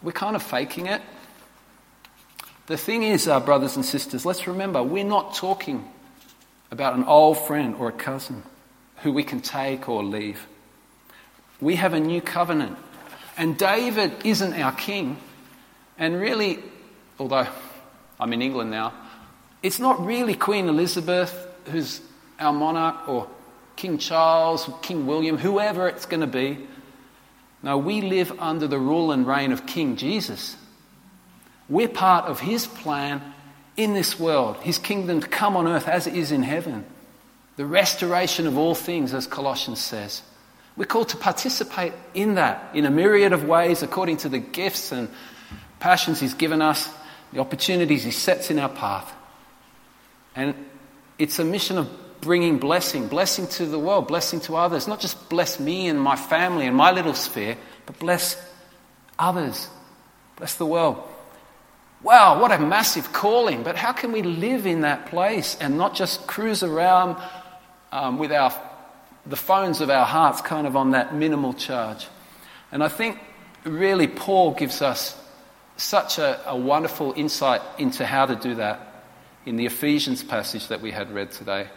we're 0.03 0.11
kind 0.11 0.35
of 0.35 0.43
faking 0.43 0.87
it. 0.87 1.01
The 2.67 2.77
thing 2.77 3.03
is, 3.03 3.27
uh, 3.27 3.39
brothers 3.39 3.75
and 3.75 3.85
sisters, 3.85 4.25
let's 4.25 4.47
remember 4.47 4.83
we're 4.83 5.03
not 5.03 5.35
talking 5.35 5.89
about 6.71 6.95
an 6.95 7.03
old 7.05 7.37
friend 7.37 7.75
or 7.77 7.89
a 7.89 7.91
cousin 7.91 8.43
who 8.97 9.11
we 9.11 9.23
can 9.23 9.41
take 9.41 9.89
or 9.89 10.03
leave. 10.03 10.47
We 11.59 11.75
have 11.75 11.93
a 11.93 11.99
new 11.99 12.21
covenant. 12.21 12.77
And 13.37 13.57
David 13.57 14.11
isn't 14.23 14.53
our 14.53 14.71
king. 14.71 15.17
And 15.97 16.19
really, 16.19 16.59
although 17.19 17.47
I'm 18.19 18.33
in 18.33 18.41
England 18.41 18.71
now, 18.71 18.93
it's 19.61 19.79
not 19.79 20.05
really 20.05 20.35
Queen 20.35 20.67
Elizabeth 20.67 21.47
who's 21.71 22.01
our 22.39 22.53
monarch 22.53 23.07
or 23.07 23.27
King 23.75 23.97
Charles, 23.97 24.69
King 24.81 25.07
William, 25.07 25.37
whoever 25.37 25.87
it's 25.87 26.05
going 26.05 26.21
to 26.21 26.27
be. 26.27 26.67
No, 27.63 27.77
we 27.77 28.01
live 28.01 28.33
under 28.39 28.67
the 28.67 28.77
rule 28.77 29.11
and 29.11 29.25
reign 29.25 29.51
of 29.51 29.65
King 29.65 29.95
Jesus. 29.95 30.55
We're 31.69 31.87
part 31.87 32.25
of 32.25 32.41
his 32.41 32.67
plan 32.67 33.21
in 33.75 33.93
this 33.93 34.19
world, 34.19 34.57
his 34.57 34.77
kingdom 34.77 35.21
to 35.21 35.27
come 35.27 35.57
on 35.57 35.67
earth 35.67 35.87
as 35.87 36.05
it 36.05 36.15
is 36.15 36.31
in 36.31 36.43
heaven. 36.43 36.85
The 37.55 37.65
restoration 37.65 38.45
of 38.45 38.57
all 38.57 38.75
things, 38.75 39.13
as 39.13 39.25
Colossians 39.25 39.79
says. 39.79 40.21
We're 40.75 40.85
called 40.85 41.09
to 41.09 41.17
participate 41.17 41.93
in 42.13 42.35
that 42.35 42.75
in 42.75 42.85
a 42.85 42.91
myriad 42.91 43.31
of 43.31 43.45
ways 43.45 43.81
according 43.81 44.17
to 44.17 44.29
the 44.29 44.39
gifts 44.39 44.91
and 44.91 45.07
passions 45.79 46.19
he's 46.19 46.33
given 46.33 46.61
us 46.61 46.89
the 47.33 47.39
opportunities 47.39 48.03
He 48.03 48.11
sets 48.11 48.51
in 48.51 48.59
our 48.59 48.69
path. 48.69 49.11
And 50.35 50.55
it's 51.17 51.39
a 51.39 51.43
mission 51.43 51.77
of 51.77 51.89
bringing 52.23 52.57
blessing, 52.57 53.07
blessing 53.07 53.45
to 53.47 53.65
the 53.65 53.77
world, 53.77 54.07
blessing 54.07 54.39
to 54.41 54.55
others. 54.55 54.87
Not 54.87 54.99
just 54.99 55.29
bless 55.29 55.59
me 55.59 55.87
and 55.87 55.99
my 55.99 56.15
family 56.15 56.65
and 56.65 56.75
my 56.75 56.91
little 56.91 57.13
sphere, 57.13 57.57
but 57.85 57.99
bless 57.99 58.41
others, 59.19 59.67
bless 60.37 60.55
the 60.55 60.65
world. 60.65 61.03
Wow, 62.01 62.41
what 62.41 62.51
a 62.51 62.59
massive 62.59 63.13
calling. 63.13 63.63
But 63.63 63.75
how 63.75 63.93
can 63.93 64.11
we 64.11 64.23
live 64.23 64.65
in 64.65 64.81
that 64.81 65.05
place 65.05 65.57
and 65.59 65.77
not 65.77 65.95
just 65.95 66.25
cruise 66.25 66.63
around 66.63 67.21
um, 67.91 68.17
with 68.17 68.31
our, 68.31 68.53
the 69.25 69.35
phones 69.35 69.79
of 69.81 69.89
our 69.89 70.05
hearts 70.05 70.41
kind 70.41 70.65
of 70.65 70.75
on 70.75 70.91
that 70.91 71.13
minimal 71.13 71.53
charge? 71.53 72.07
And 72.71 72.83
I 72.83 72.87
think 72.87 73.19
really 73.63 74.07
Paul 74.07 74.53
gives 74.53 74.81
us 74.81 75.19
such 75.77 76.19
a, 76.19 76.41
a 76.49 76.57
wonderful 76.57 77.13
insight 77.15 77.61
into 77.77 78.05
how 78.05 78.25
to 78.25 78.35
do 78.35 78.55
that 78.55 79.05
in 79.45 79.57
the 79.57 79.65
Ephesians 79.65 80.23
passage 80.23 80.67
that 80.69 80.81
we 80.81 80.91
had 80.91 81.11
read 81.11 81.31
today. 81.31 81.67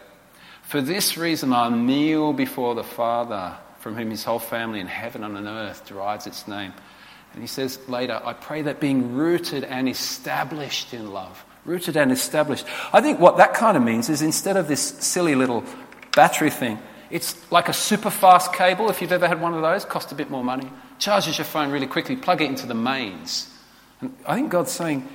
For 0.66 0.80
this 0.80 1.16
reason, 1.16 1.52
I 1.52 1.68
kneel 1.68 2.32
before 2.32 2.74
the 2.74 2.82
Father, 2.82 3.56
from 3.78 3.94
whom 3.94 4.10
his 4.10 4.24
whole 4.24 4.40
family 4.40 4.80
in 4.80 4.88
heaven 4.88 5.22
and 5.22 5.36
on 5.36 5.46
earth 5.46 5.86
derives 5.86 6.26
its 6.26 6.48
name. 6.48 6.72
And 7.32 7.40
he 7.40 7.46
says 7.46 7.78
later, 7.88 8.20
I 8.24 8.32
pray 8.32 8.62
that 8.62 8.80
being 8.80 9.14
rooted 9.14 9.62
and 9.62 9.88
established 9.88 10.92
in 10.92 11.12
love, 11.12 11.44
rooted 11.64 11.96
and 11.96 12.10
established. 12.10 12.66
I 12.92 13.00
think 13.00 13.20
what 13.20 13.36
that 13.36 13.54
kind 13.54 13.76
of 13.76 13.84
means 13.84 14.08
is 14.08 14.22
instead 14.22 14.56
of 14.56 14.66
this 14.66 14.80
silly 14.80 15.36
little 15.36 15.62
battery 16.16 16.50
thing, 16.50 16.80
it's 17.10 17.36
like 17.52 17.68
a 17.68 17.72
super 17.72 18.10
fast 18.10 18.52
cable. 18.52 18.90
If 18.90 19.00
you've 19.00 19.12
ever 19.12 19.28
had 19.28 19.40
one 19.40 19.54
of 19.54 19.62
those, 19.62 19.84
cost 19.84 20.10
a 20.10 20.16
bit 20.16 20.30
more 20.30 20.42
money. 20.42 20.68
Charges 20.98 21.38
your 21.38 21.44
phone 21.44 21.70
really 21.70 21.86
quickly, 21.86 22.16
plug 22.16 22.42
it 22.42 22.46
into 22.46 22.66
the 22.66 22.74
mains. 22.74 23.48
And 24.00 24.12
I 24.26 24.34
think 24.34 24.50
God's 24.50 24.72
saying, 24.72 25.08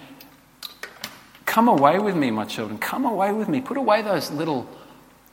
Come 1.46 1.68
away 1.68 2.00
with 2.00 2.16
me, 2.16 2.32
my 2.32 2.46
children. 2.46 2.80
Come 2.80 3.04
away 3.04 3.34
with 3.34 3.50
me. 3.50 3.60
Put 3.60 3.76
away 3.76 4.02
those 4.02 4.32
little 4.32 4.70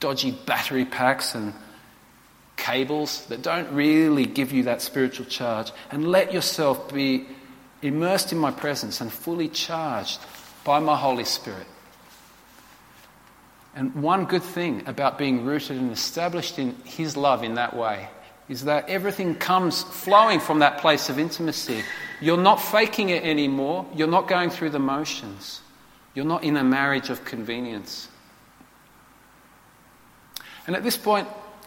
dodgy 0.01 0.31
battery 0.31 0.85
packs 0.85 1.35
and 1.35 1.53
cables 2.57 3.25
that 3.27 3.43
don't 3.43 3.73
really 3.73 4.27
give 4.27 4.53
you 4.53 4.65
that 4.65 4.83
spiritual 4.83 5.27
charge. 5.27 5.73
And 5.91 6.09
let 6.09 6.33
yourself 6.33 6.93
be 6.93 7.27
immersed 7.83 8.33
in 8.33 8.39
my 8.39 8.51
presence 8.51 9.01
and 9.01 9.13
fully 9.13 9.49
charged 9.49 10.21
by 10.65 10.81
my 10.81 10.97
Holy 10.97 11.25
Spirit. 11.25 11.67
And 13.75 13.95
one 13.95 14.25
good 14.25 14.43
thing 14.43 14.83
about 14.87 15.19
being 15.19 15.45
rooted 15.45 15.77
and 15.77 15.93
established 15.93 16.59
in 16.59 16.75
His 16.85 17.17
love 17.17 17.45
in 17.45 17.55
that 17.55 17.77
way 17.77 18.09
is 18.49 18.65
that 18.65 18.89
everything 18.89 19.35
comes 19.35 19.83
flowing 19.83 20.41
from 20.41 20.61
that 20.61 20.79
place 20.79 21.09
of 21.09 21.19
intimacy. 21.19 21.83
You're 22.21 22.37
not 22.37 22.61
faking 22.61 23.11
it 23.11 23.23
anymore. 23.23 23.87
You're 23.95 24.09
not 24.09 24.27
going 24.27 24.51
through 24.51 24.71
the 24.71 24.79
motions. 24.79 25.61
You're 26.15 26.25
not 26.25 26.43
in 26.43 26.57
a 26.57 26.65
marriage 26.65 27.11
of 27.11 27.25
convenience. 27.25 28.09
And 30.69 30.77
at 30.77 30.85
this 30.85 30.99
point, 30.99 31.27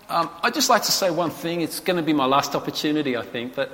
um, 0.10 0.30
I'd 0.44 0.54
just 0.54 0.70
like 0.70 0.84
to 0.84 0.92
say 0.92 1.10
one 1.10 1.32
thing. 1.32 1.62
It's 1.62 1.80
going 1.80 1.98
to 1.98 2.04
be 2.04 2.14
my 2.14 2.26
last 2.26 2.54
opportunity, 2.56 3.18
I 3.18 3.24
think. 3.24 3.56
But 3.56 3.72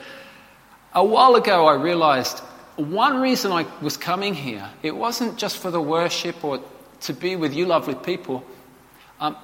a 0.93 1.03
while 1.03 1.35
ago, 1.35 1.67
I 1.67 1.75
realized 1.75 2.39
one 2.77 3.19
reason 3.19 3.51
I 3.51 3.65
was 3.81 3.97
coming 3.97 4.33
here, 4.33 4.69
it 4.83 4.95
wasn't 4.95 5.37
just 5.37 5.57
for 5.57 5.69
the 5.69 5.81
worship 5.81 6.45
or 6.45 6.61
to 7.01 7.13
be 7.13 7.35
with 7.35 7.53
you 7.53 7.65
lovely 7.65 7.95
people. 7.95 8.45
Um, 9.19 9.35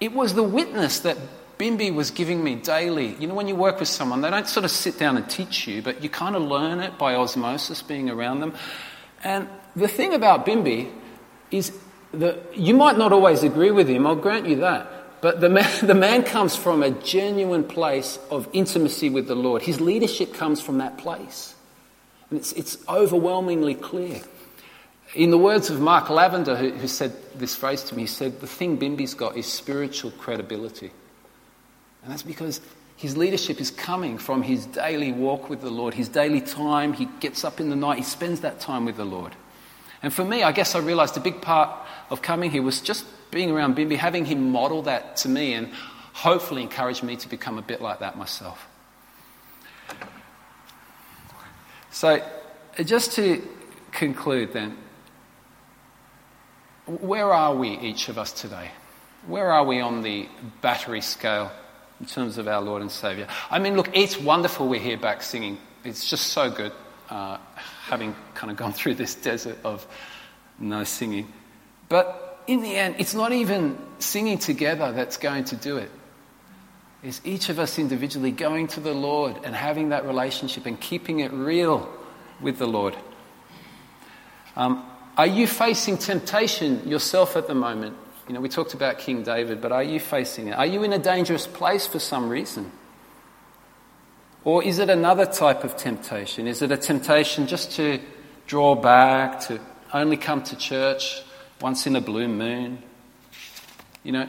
it 0.00 0.12
was 0.12 0.34
the 0.34 0.44
witness 0.44 1.00
that 1.00 1.16
Bimbi 1.58 1.92
was 1.92 2.12
giving 2.12 2.44
me 2.44 2.54
daily. 2.54 3.16
You 3.16 3.26
know, 3.26 3.34
when 3.34 3.48
you 3.48 3.56
work 3.56 3.80
with 3.80 3.88
someone, 3.88 4.20
they 4.20 4.30
don't 4.30 4.46
sort 4.46 4.64
of 4.64 4.70
sit 4.70 5.00
down 5.00 5.16
and 5.16 5.28
teach 5.28 5.66
you, 5.66 5.82
but 5.82 6.00
you 6.00 6.08
kind 6.08 6.36
of 6.36 6.42
learn 6.42 6.78
it 6.78 6.96
by 6.96 7.16
osmosis 7.16 7.82
being 7.82 8.08
around 8.08 8.38
them. 8.38 8.54
And 9.24 9.48
the 9.74 9.88
thing 9.88 10.14
about 10.14 10.46
Bimbi 10.46 10.92
is 11.50 11.72
that 12.12 12.56
you 12.56 12.74
might 12.74 12.96
not 12.96 13.12
always 13.12 13.42
agree 13.42 13.72
with 13.72 13.88
him, 13.88 14.06
I'll 14.06 14.14
grant 14.14 14.46
you 14.46 14.56
that. 14.56 14.97
But 15.20 15.40
the 15.40 15.48
man, 15.48 15.70
the 15.86 15.94
man 15.94 16.22
comes 16.22 16.56
from 16.56 16.82
a 16.82 16.90
genuine 16.90 17.64
place 17.64 18.18
of 18.30 18.48
intimacy 18.52 19.10
with 19.10 19.26
the 19.26 19.34
Lord. 19.34 19.62
His 19.62 19.80
leadership 19.80 20.34
comes 20.34 20.60
from 20.60 20.78
that 20.78 20.98
place. 20.98 21.54
And 22.30 22.38
it's, 22.38 22.52
it's 22.52 22.78
overwhelmingly 22.88 23.74
clear. 23.74 24.20
In 25.14 25.30
the 25.30 25.38
words 25.38 25.70
of 25.70 25.80
Mark 25.80 26.10
Lavender, 26.10 26.54
who, 26.54 26.70
who 26.70 26.86
said 26.86 27.12
this 27.34 27.54
phrase 27.54 27.82
to 27.84 27.94
me, 27.94 28.02
he 28.02 28.06
said, 28.06 28.40
The 28.40 28.46
thing 28.46 28.76
Bimby's 28.76 29.14
got 29.14 29.36
is 29.36 29.46
spiritual 29.46 30.10
credibility. 30.12 30.90
And 32.02 32.12
that's 32.12 32.22
because 32.22 32.60
his 32.96 33.16
leadership 33.16 33.60
is 33.60 33.70
coming 33.70 34.18
from 34.18 34.42
his 34.42 34.66
daily 34.66 35.12
walk 35.12 35.48
with 35.48 35.62
the 35.62 35.70
Lord, 35.70 35.94
his 35.94 36.08
daily 36.08 36.40
time. 36.40 36.92
He 36.92 37.06
gets 37.20 37.44
up 37.44 37.60
in 37.60 37.70
the 37.70 37.76
night, 37.76 37.98
he 37.98 38.04
spends 38.04 38.40
that 38.40 38.60
time 38.60 38.84
with 38.84 38.96
the 38.96 39.04
Lord. 39.04 39.34
And 40.02 40.12
for 40.12 40.24
me, 40.24 40.42
I 40.42 40.52
guess 40.52 40.74
I 40.74 40.80
realized 40.80 41.16
a 41.16 41.20
big 41.20 41.40
part 41.40 41.70
of 42.10 42.22
coming 42.22 42.50
here 42.50 42.62
was 42.62 42.80
just 42.80 43.04
being 43.30 43.50
around 43.50 43.76
Bimby, 43.76 43.96
having 43.96 44.24
him 44.24 44.50
model 44.50 44.82
that 44.82 45.16
to 45.18 45.28
me 45.28 45.54
and 45.54 45.70
hopefully 46.12 46.62
encourage 46.62 47.02
me 47.02 47.16
to 47.16 47.28
become 47.28 47.58
a 47.58 47.62
bit 47.62 47.80
like 47.80 48.00
that 48.00 48.16
myself. 48.16 48.66
So, 51.90 52.22
just 52.84 53.12
to 53.12 53.42
conclude 53.92 54.52
then, 54.52 54.76
where 56.86 57.32
are 57.32 57.54
we, 57.54 57.78
each 57.78 58.08
of 58.08 58.18
us 58.18 58.32
today? 58.32 58.70
Where 59.26 59.50
are 59.50 59.64
we 59.64 59.80
on 59.80 60.02
the 60.02 60.28
battery 60.60 61.00
scale 61.00 61.50
in 62.00 62.06
terms 62.06 62.38
of 62.38 62.48
our 62.48 62.60
Lord 62.60 62.82
and 62.82 62.90
Saviour? 62.90 63.26
I 63.50 63.58
mean, 63.58 63.76
look, 63.76 63.90
it's 63.94 64.18
wonderful 64.18 64.68
we're 64.68 64.80
here 64.80 64.96
back 64.96 65.22
singing. 65.22 65.58
It's 65.84 66.08
just 66.08 66.28
so 66.28 66.50
good 66.50 66.72
uh, 67.10 67.38
having 67.86 68.14
kind 68.34 68.50
of 68.50 68.56
gone 68.56 68.72
through 68.78 68.94
this 68.94 69.14
desert 69.14 69.58
of 69.64 69.86
no 70.58 70.84
singing. 70.84 71.32
But 71.88 72.27
in 72.48 72.62
the 72.62 72.74
end, 72.74 72.96
it's 72.98 73.14
not 73.14 73.32
even 73.32 73.78
singing 73.98 74.38
together 74.38 74.90
that's 74.90 75.18
going 75.18 75.44
to 75.44 75.56
do 75.56 75.76
it. 75.76 75.90
It's 77.02 77.20
each 77.22 77.50
of 77.50 77.58
us 77.58 77.78
individually 77.78 78.32
going 78.32 78.66
to 78.68 78.80
the 78.80 78.94
Lord 78.94 79.36
and 79.44 79.54
having 79.54 79.90
that 79.90 80.06
relationship 80.06 80.66
and 80.66 80.80
keeping 80.80 81.20
it 81.20 81.30
real 81.30 81.88
with 82.40 82.58
the 82.58 82.66
Lord. 82.66 82.96
Um, 84.56 84.84
are 85.16 85.26
you 85.26 85.46
facing 85.46 85.98
temptation 85.98 86.88
yourself 86.88 87.36
at 87.36 87.46
the 87.46 87.54
moment? 87.54 87.96
You 88.26 88.34
know, 88.34 88.40
we 88.40 88.48
talked 88.48 88.74
about 88.74 88.98
King 88.98 89.22
David, 89.22 89.60
but 89.60 89.70
are 89.70 89.82
you 89.82 90.00
facing 90.00 90.48
it? 90.48 90.52
Are 90.52 90.66
you 90.66 90.82
in 90.82 90.92
a 90.92 90.98
dangerous 90.98 91.46
place 91.46 91.86
for 91.86 91.98
some 91.98 92.30
reason? 92.30 92.72
Or 94.44 94.64
is 94.64 94.78
it 94.78 94.88
another 94.88 95.26
type 95.26 95.64
of 95.64 95.76
temptation? 95.76 96.46
Is 96.46 96.62
it 96.62 96.72
a 96.72 96.76
temptation 96.78 97.46
just 97.46 97.72
to 97.72 98.00
draw 98.46 98.74
back, 98.74 99.40
to 99.40 99.60
only 99.92 100.16
come 100.16 100.42
to 100.44 100.56
church 100.56 101.22
once 101.60 101.86
in 101.86 101.96
a 101.96 102.00
blue 102.00 102.28
moon? 102.28 102.82
You 104.02 104.12
know, 104.12 104.28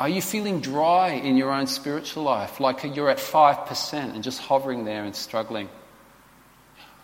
are 0.00 0.08
you 0.08 0.22
feeling 0.22 0.60
dry 0.60 1.10
in 1.10 1.36
your 1.36 1.50
own 1.50 1.66
spiritual 1.66 2.22
life, 2.22 2.58
like 2.58 2.96
you're 2.96 3.10
at 3.10 3.18
5% 3.18 3.92
and 4.14 4.22
just 4.24 4.40
hovering 4.40 4.84
there 4.84 5.04
and 5.04 5.14
struggling? 5.14 5.68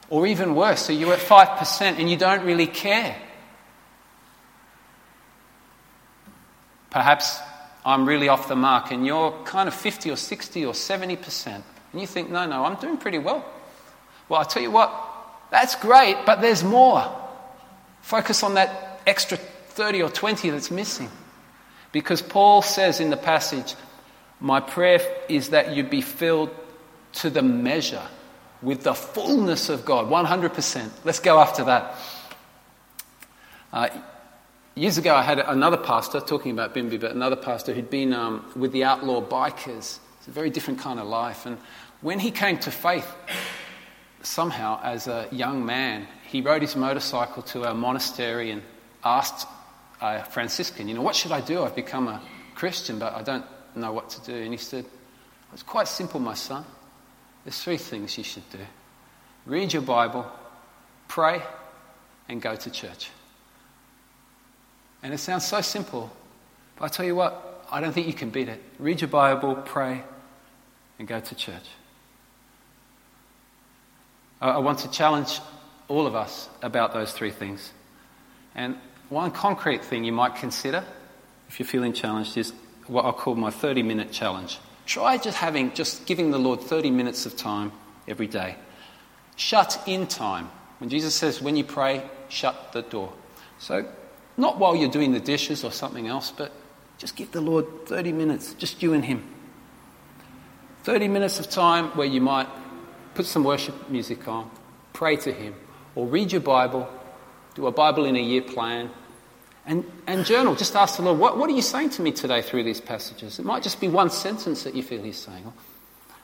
Or 0.09 0.27
even 0.27 0.55
worse, 0.55 0.87
so 0.87 0.93
you're 0.93 1.13
at 1.13 1.19
5% 1.19 1.99
and 1.99 2.09
you 2.09 2.17
don't 2.17 2.45
really 2.45 2.67
care. 2.67 3.17
Perhaps 6.89 7.39
I'm 7.85 8.09
really 8.09 8.29
off 8.29 8.49
the 8.49 8.57
mark 8.57 8.91
and 8.93 9.05
you're 9.05 9.33
kind 9.45 9.69
of 9.69 9.75
50 9.75 10.11
or 10.11 10.17
60 10.17 10.65
or 10.65 10.73
70%. 10.73 11.63
And 11.93 12.01
you 12.01 12.07
think, 12.07 12.31
no, 12.31 12.47
no, 12.47 12.65
I'm 12.65 12.77
doing 12.77 12.97
pretty 12.97 13.19
well. 13.19 13.45
Well, 14.29 14.41
i 14.41 14.45
tell 14.45 14.63
you 14.63 14.71
what, 14.71 14.91
that's 15.51 15.77
great, 15.77 16.17
but 16.25 16.41
there's 16.41 16.65
more. 16.65 17.26
Focus 18.07 18.45
on 18.45 18.55
that 18.55 19.01
extra 19.05 19.37
30 19.37 20.03
or 20.03 20.09
20 20.09 20.51
that's 20.51 20.71
missing. 20.71 21.11
Because 21.91 22.23
Paul 22.23 22.63
says 22.63 23.01
in 23.01 23.11
the 23.11 23.17
passage, 23.17 23.75
My 24.39 24.61
prayer 24.61 25.01
is 25.29 25.49
that 25.49 25.75
you 25.75 25.83
be 25.83 26.03
filled 26.03 26.55
to 27.15 27.31
the 27.31 27.43
measure 27.43 28.07
with 28.63 28.85
the 28.85 28.95
fullness 28.95 29.69
of 29.71 29.85
God, 29.85 30.09
100%. 30.09 30.89
Let's 31.03 31.19
go 31.19 31.41
after 31.41 31.65
that. 31.65 31.97
Uh, 33.73 33.89
years 34.77 34.99
ago, 34.99 35.13
I 35.13 35.23
had 35.23 35.41
another 35.41 35.77
pastor, 35.77 36.21
talking 36.21 36.53
about 36.53 36.77
Bimby, 36.77 37.01
but 37.01 37.11
another 37.11 37.35
pastor 37.35 37.75
who'd 37.75 37.91
been 37.91 38.13
um, 38.13 38.45
with 38.55 38.71
the 38.71 38.85
outlaw 38.85 39.21
bikers. 39.21 39.99
It's 40.19 40.29
a 40.29 40.31
very 40.31 40.51
different 40.51 40.79
kind 40.79 41.01
of 41.01 41.09
life. 41.09 41.45
And 41.45 41.59
when 42.03 42.21
he 42.21 42.31
came 42.31 42.59
to 42.59 42.71
faith, 42.71 43.13
somehow, 44.23 44.79
as 44.85 45.09
a 45.09 45.27
young 45.33 45.67
man, 45.67 46.07
he 46.27 46.41
rode 46.41 46.63
his 46.63 46.77
motorcycle 46.77 47.43
to 47.43 47.65
a 47.65 47.75
monastery 47.75 48.51
and 48.51 48.63
asked 49.05 49.47
a 50.01 50.25
Franciscan, 50.25 50.89
You 50.89 50.95
know, 50.95 51.03
what 51.03 51.15
should 51.15 51.33
I 51.33 51.41
do? 51.41 51.63
I've 51.63 51.77
become 51.77 52.09
a 52.09 52.21
Christian, 52.55 52.99
but 52.99 53.15
I 53.15 53.23
don't 53.23 53.45
know 53.75 53.93
what 53.93 54.11
to 54.11 54.21
do. 54.23 54.35
And 54.35 54.53
he 54.53 54.59
said, 54.59 54.85
It's 55.53 55.63
quite 55.63 55.89
simple, 55.89 56.21
my 56.21 56.35
son. 56.35 56.65
There's 57.45 57.63
three 57.63 57.77
things 57.77 58.19
you 58.19 58.25
should 58.25 58.49
do 58.51 58.59
read 59.47 59.73
your 59.73 59.83
Bible, 59.83 60.27
pray, 61.07 61.41
and 62.29 62.43
go 62.43 62.57
to 62.57 62.71
church. 62.71 63.11
And 65.03 65.15
it 65.15 65.19
sounds 65.19 65.47
so 65.47 65.61
simple, 65.61 66.11
but 66.77 66.87
I 66.87 66.89
tell 66.89 67.07
you 67.07 67.15
what, 67.15 67.65
I 67.71 67.81
don't 67.81 67.93
think 67.93 68.09
you 68.09 68.13
can 68.13 68.31
beat 68.31 68.49
it. 68.49 68.61
Read 68.81 69.01
your 69.01 69.09
Bible, 69.09 69.55
pray, 69.55 70.03
and 70.99 71.07
go 71.07 71.21
to 71.21 71.35
church. 71.37 71.69
I 74.41 74.59
want 74.59 74.81
to 74.81 74.91
challenge 74.91 75.41
all 75.89 76.07
of 76.07 76.15
us 76.15 76.49
about 76.63 76.93
those 76.93 77.13
three 77.13 77.31
things. 77.31 77.73
And 78.55 78.77
one 79.09 79.31
concrete 79.31 79.85
thing 79.85 80.05
you 80.05 80.13
might 80.13 80.37
consider, 80.37 80.85
if 81.49 81.61
you're 81.61 81.67
feeling 81.67 81.93
challenged, 81.93 82.37
is 82.37 82.53
what 82.87 83.05
I'll 83.05 83.13
call 83.13 83.35
my 83.35 83.51
30 83.51 83.83
minute 83.83 84.13
challenge. 84.13 84.59
Try 84.87 85.19
just 85.19 85.39
having, 85.39 85.75
just 85.75 86.07
giving 86.07 86.31
the 86.31 86.39
Lord 86.39 86.61
30 86.61 86.91
minutes 86.91 87.27
of 87.27 87.37
time 87.37 87.73
every 88.07 88.27
day. 88.27 88.57
Shut 89.37 89.83
in 89.87 90.07
time. 90.07 90.49
When 90.79 90.91
Jesus 90.91 91.15
says, 91.15 91.41
when 91.41 91.57
you 91.57 91.65
pray, 91.65 92.03
shut 92.29 92.73
the 92.73 92.83
door. 92.83 93.13
So, 93.59 93.87
not 94.37 94.59
while 94.59 94.77
you're 94.77 94.91
doing 94.91 95.13
the 95.13 95.21
dishes 95.21 95.65
or 95.65 95.73
something 95.73 96.07
else, 96.07 96.31
but 96.31 96.53
just 96.99 97.17
give 97.17 97.33
the 97.33 97.41
Lord 97.41 97.87
30 97.87 98.13
minutes, 98.13 98.55
just 98.55 98.83
you 98.83 98.93
and 98.93 99.05
Him. 99.05 99.27
30 100.85 101.09
minutes 101.09 101.41
of 101.41 101.51
time 101.51 101.89
where 101.97 102.07
you 102.07 102.21
might 102.21 102.49
put 103.15 103.27
some 103.27 103.45
worship 103.45 103.89
music 103.91 104.29
on, 104.29 104.51
pray 104.93 105.17
to 105.17 105.33
Him, 105.33 105.55
or 105.97 106.07
read 106.07 106.31
your 106.31 106.43
Bible, 106.43 106.89
do 107.57 107.67
a 107.67 107.73
Bible 107.73 108.05
in 108.05 108.15
a 108.15 108.21
year 108.21 108.43
plan, 108.43 108.91
and, 109.67 109.85
and 110.07 110.25
journal. 110.25 110.55
Just 110.55 110.77
ask 110.77 110.97
the 110.97 111.03
Lord, 111.03 111.19
what, 111.19 111.39
what 111.39 111.51
are 111.51 111.55
you 111.55 111.63
saying 111.63 111.91
to 111.91 112.03
me 112.03 112.13
today 112.13 112.43
through 112.43 112.63
these 112.63 112.81
passages? 112.81 113.41
It 113.41 113.45
might 113.45 113.65
just 113.65 113.81
be 113.81 113.89
one 113.89 114.11
sentence 114.11 114.63
that 114.63 114.77
you 114.77 114.83
feel 114.83 115.03
He's 115.03 115.17
saying. 115.17 115.53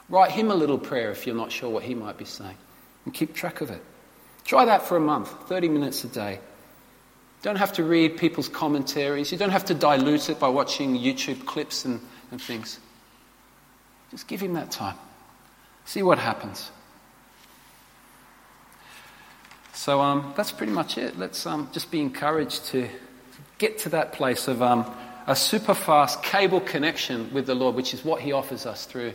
Write 0.09 0.31
Him 0.31 0.51
a 0.51 0.55
little 0.55 0.79
prayer 0.79 1.11
if 1.11 1.27
you're 1.27 1.35
not 1.35 1.51
sure 1.51 1.71
what 1.71 1.83
He 1.83 1.95
might 1.95 2.19
be 2.19 2.27
saying, 2.27 2.57
and 3.05 3.13
keep 3.13 3.35
track 3.35 3.61
of 3.63 3.71
it. 3.71 3.83
Try 4.45 4.67
that 4.67 4.83
for 4.83 4.97
a 4.97 5.01
month, 5.01 5.49
30 5.49 5.69
minutes 5.69 6.05
a 6.05 6.09
day. 6.09 6.39
Don't 7.43 7.57
have 7.57 7.73
to 7.73 7.83
read 7.83 8.19
people's 8.19 8.49
commentaries. 8.49 9.33
You 9.33 9.39
don't 9.39 9.51
have 9.51 9.65
to 9.65 9.75
dilute 9.75 10.31
it 10.31 10.39
by 10.39 10.49
watching 10.49 10.97
YouTube 10.97 11.45
clips 11.45 11.85
and, 11.85 12.01
and 12.31 12.41
things. 12.41 12.79
Just 14.11 14.29
give 14.29 14.41
Him 14.41 14.53
that 14.53 14.71
time. 14.71 14.97
See 15.87 16.03
what 16.03 16.19
happens. 16.19 16.71
So 19.83 20.01
um, 20.01 20.33
that's 20.37 20.53
pretty 20.53 20.71
much 20.71 20.97
it. 20.97 21.19
Let's 21.19 21.45
um, 21.45 21.69
just 21.73 21.91
be 21.91 22.01
encouraged 22.01 22.67
to 22.67 22.89
get 23.59 23.79
to 23.79 23.89
that 23.89 24.13
place 24.13 24.47
of 24.47 24.63
um, 24.63 24.89
a 25.27 25.35
super 25.35 25.75
fast 25.75 26.23
cable 26.23 26.61
connection 26.61 27.35
with 27.35 27.47
the 27.47 27.57
Lord, 27.57 27.75
which 27.75 27.93
is 27.93 28.05
what 28.05 28.21
He 28.21 28.31
offers 28.31 28.65
us 28.65 28.87
through 28.87 29.13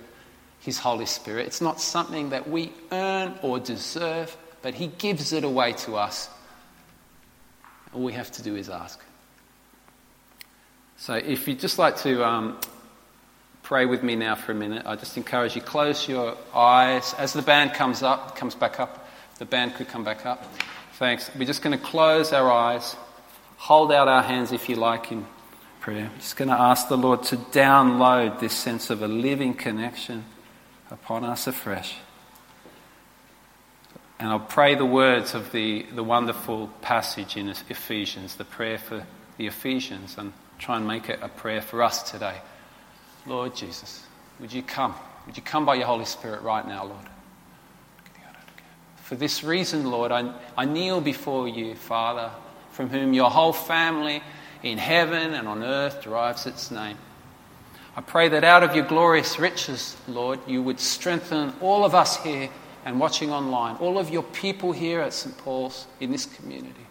His 0.59 0.77
Holy 0.77 1.05
Spirit. 1.05 1.47
It's 1.47 1.61
not 1.61 1.79
something 1.79 2.31
that 2.31 2.49
we 2.49 2.73
earn 2.91 3.35
or 3.41 3.61
deserve, 3.61 4.35
but 4.61 4.73
He 4.73 4.87
gives 4.87 5.31
it 5.31 5.45
away 5.45 5.71
to 5.71 5.95
us. 5.95 6.29
All 7.93 8.03
we 8.03 8.11
have 8.11 8.29
to 8.33 8.43
do 8.43 8.57
is 8.57 8.69
ask. 8.69 9.01
So 10.97 11.13
if 11.13 11.47
you'd 11.47 11.61
just 11.61 11.79
like 11.79 11.95
to 11.99 12.25
um, 12.27 12.59
pray 13.63 13.85
with 13.85 14.03
me 14.03 14.17
now 14.17 14.35
for 14.35 14.51
a 14.51 14.55
minute, 14.55 14.85
I 14.85 14.97
just 14.97 15.15
encourage 15.15 15.55
you 15.55 15.61
close 15.61 16.09
your 16.09 16.35
eyes 16.53 17.13
as 17.13 17.31
the 17.31 17.41
band 17.41 17.73
comes 17.73 18.03
up, 18.03 18.35
comes 18.35 18.53
back 18.53 18.81
up. 18.81 19.05
The 19.37 19.45
band 19.45 19.75
could 19.75 19.87
come 19.87 20.03
back 20.03 20.25
up. 20.25 20.43
Thanks. 20.93 21.29
We're 21.37 21.45
just 21.45 21.61
going 21.61 21.77
to 21.77 21.83
close 21.83 22.33
our 22.33 22.51
eyes, 22.51 22.95
hold 23.57 23.91
out 23.91 24.07
our 24.07 24.23
hands 24.23 24.51
if 24.51 24.67
you 24.67 24.75
like 24.75 25.11
in 25.11 25.25
prayer. 25.79 26.09
We're 26.11 26.19
just 26.19 26.37
going 26.37 26.49
to 26.49 26.59
ask 26.59 26.87
the 26.89 26.97
Lord 26.97 27.23
to 27.23 27.37
download 27.37 28.39
this 28.39 28.53
sense 28.53 28.89
of 28.89 29.03
a 29.03 29.07
living 29.07 29.53
connection 29.53 30.25
upon 30.89 31.23
us 31.23 31.45
afresh. 31.45 31.97
And 34.19 34.29
I'll 34.29 34.39
pray 34.39 34.73
the 34.73 34.85
words 34.85 35.35
of 35.35 35.51
the, 35.51 35.85
the 35.93 36.03
wonderful 36.03 36.67
passage 36.81 37.37
in 37.37 37.49
Ephesians, 37.49 38.35
the 38.35 38.45
prayer 38.45 38.79
for 38.79 39.05
the 39.37 39.45
Ephesians, 39.45 40.17
and 40.17 40.33
try 40.57 40.77
and 40.77 40.87
make 40.87 41.09
it 41.09 41.19
a 41.21 41.27
prayer 41.27 41.61
for 41.61 41.83
us 41.83 42.09
today. 42.09 42.37
Lord 43.27 43.55
Jesus, 43.55 44.03
would 44.39 44.51
you 44.51 44.63
come? 44.63 44.95
Would 45.27 45.37
you 45.37 45.43
come 45.43 45.65
by 45.65 45.75
your 45.75 45.85
Holy 45.85 46.05
Spirit 46.05 46.41
right 46.41 46.67
now, 46.67 46.85
Lord? 46.85 47.05
For 49.07 49.15
this 49.15 49.41
reason, 49.41 49.89
Lord, 49.89 50.11
I, 50.11 50.33
I 50.57 50.65
kneel 50.65 50.99
before 50.99 51.47
you, 51.47 51.75
Father, 51.75 52.29
from 52.71 52.89
whom 52.89 53.13
your 53.13 53.29
whole 53.29 53.53
family 53.53 54.21
in 54.63 54.77
heaven 54.77 55.33
and 55.33 55.47
on 55.47 55.63
earth 55.63 56.03
derives 56.03 56.45
its 56.45 56.71
name. 56.71 56.97
I 57.95 58.01
pray 58.01 58.27
that 58.27 58.43
out 58.43 58.63
of 58.63 58.75
your 58.75 58.83
glorious 58.83 59.39
riches, 59.39 59.95
Lord, 60.09 60.41
you 60.45 60.61
would 60.61 60.81
strengthen 60.81 61.53
all 61.61 61.85
of 61.85 61.95
us 61.95 62.21
here 62.21 62.49
and 62.83 62.99
watching 62.99 63.31
online, 63.31 63.77
all 63.77 63.97
of 63.97 64.09
your 64.09 64.23
people 64.23 64.73
here 64.73 64.99
at 64.99 65.13
St. 65.13 65.37
Paul's 65.37 65.87
in 66.01 66.11
this 66.11 66.25
community. 66.25 66.85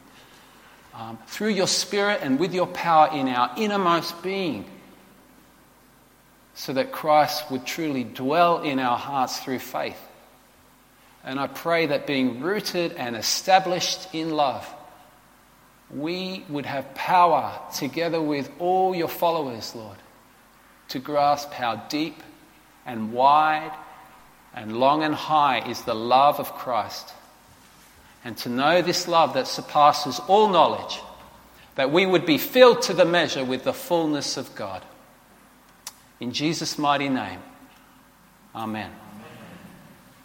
Um, 0.94 1.18
through 1.26 1.50
your 1.50 1.68
Spirit 1.68 2.20
and 2.22 2.40
with 2.40 2.54
your 2.54 2.68
power 2.68 3.10
in 3.12 3.28
our 3.28 3.52
innermost 3.58 4.22
being, 4.22 4.64
so 6.54 6.72
that 6.72 6.92
Christ 6.92 7.50
would 7.50 7.66
truly 7.66 8.04
dwell 8.04 8.62
in 8.62 8.78
our 8.78 8.96
hearts 8.96 9.38
through 9.40 9.58
faith. 9.58 10.00
And 11.26 11.40
I 11.40 11.48
pray 11.48 11.86
that 11.86 12.06
being 12.06 12.40
rooted 12.40 12.92
and 12.92 13.16
established 13.16 14.14
in 14.14 14.30
love, 14.30 14.66
we 15.90 16.44
would 16.48 16.66
have 16.66 16.94
power 16.94 17.60
together 17.74 18.22
with 18.22 18.48
all 18.60 18.94
your 18.94 19.08
followers, 19.08 19.74
Lord, 19.74 19.98
to 20.88 21.00
grasp 21.00 21.50
how 21.50 21.76
deep 21.88 22.22
and 22.86 23.12
wide 23.12 23.72
and 24.54 24.78
long 24.78 25.02
and 25.02 25.14
high 25.14 25.68
is 25.68 25.82
the 25.82 25.94
love 25.94 26.38
of 26.38 26.54
Christ. 26.54 27.12
And 28.24 28.36
to 28.38 28.48
know 28.48 28.80
this 28.80 29.08
love 29.08 29.34
that 29.34 29.48
surpasses 29.48 30.20
all 30.28 30.48
knowledge, 30.48 31.00
that 31.74 31.90
we 31.90 32.06
would 32.06 32.24
be 32.24 32.38
filled 32.38 32.82
to 32.82 32.94
the 32.94 33.04
measure 33.04 33.44
with 33.44 33.64
the 33.64 33.72
fullness 33.72 34.36
of 34.36 34.54
God. 34.54 34.84
In 36.20 36.32
Jesus' 36.32 36.78
mighty 36.78 37.08
name, 37.08 37.40
Amen. 38.54 38.90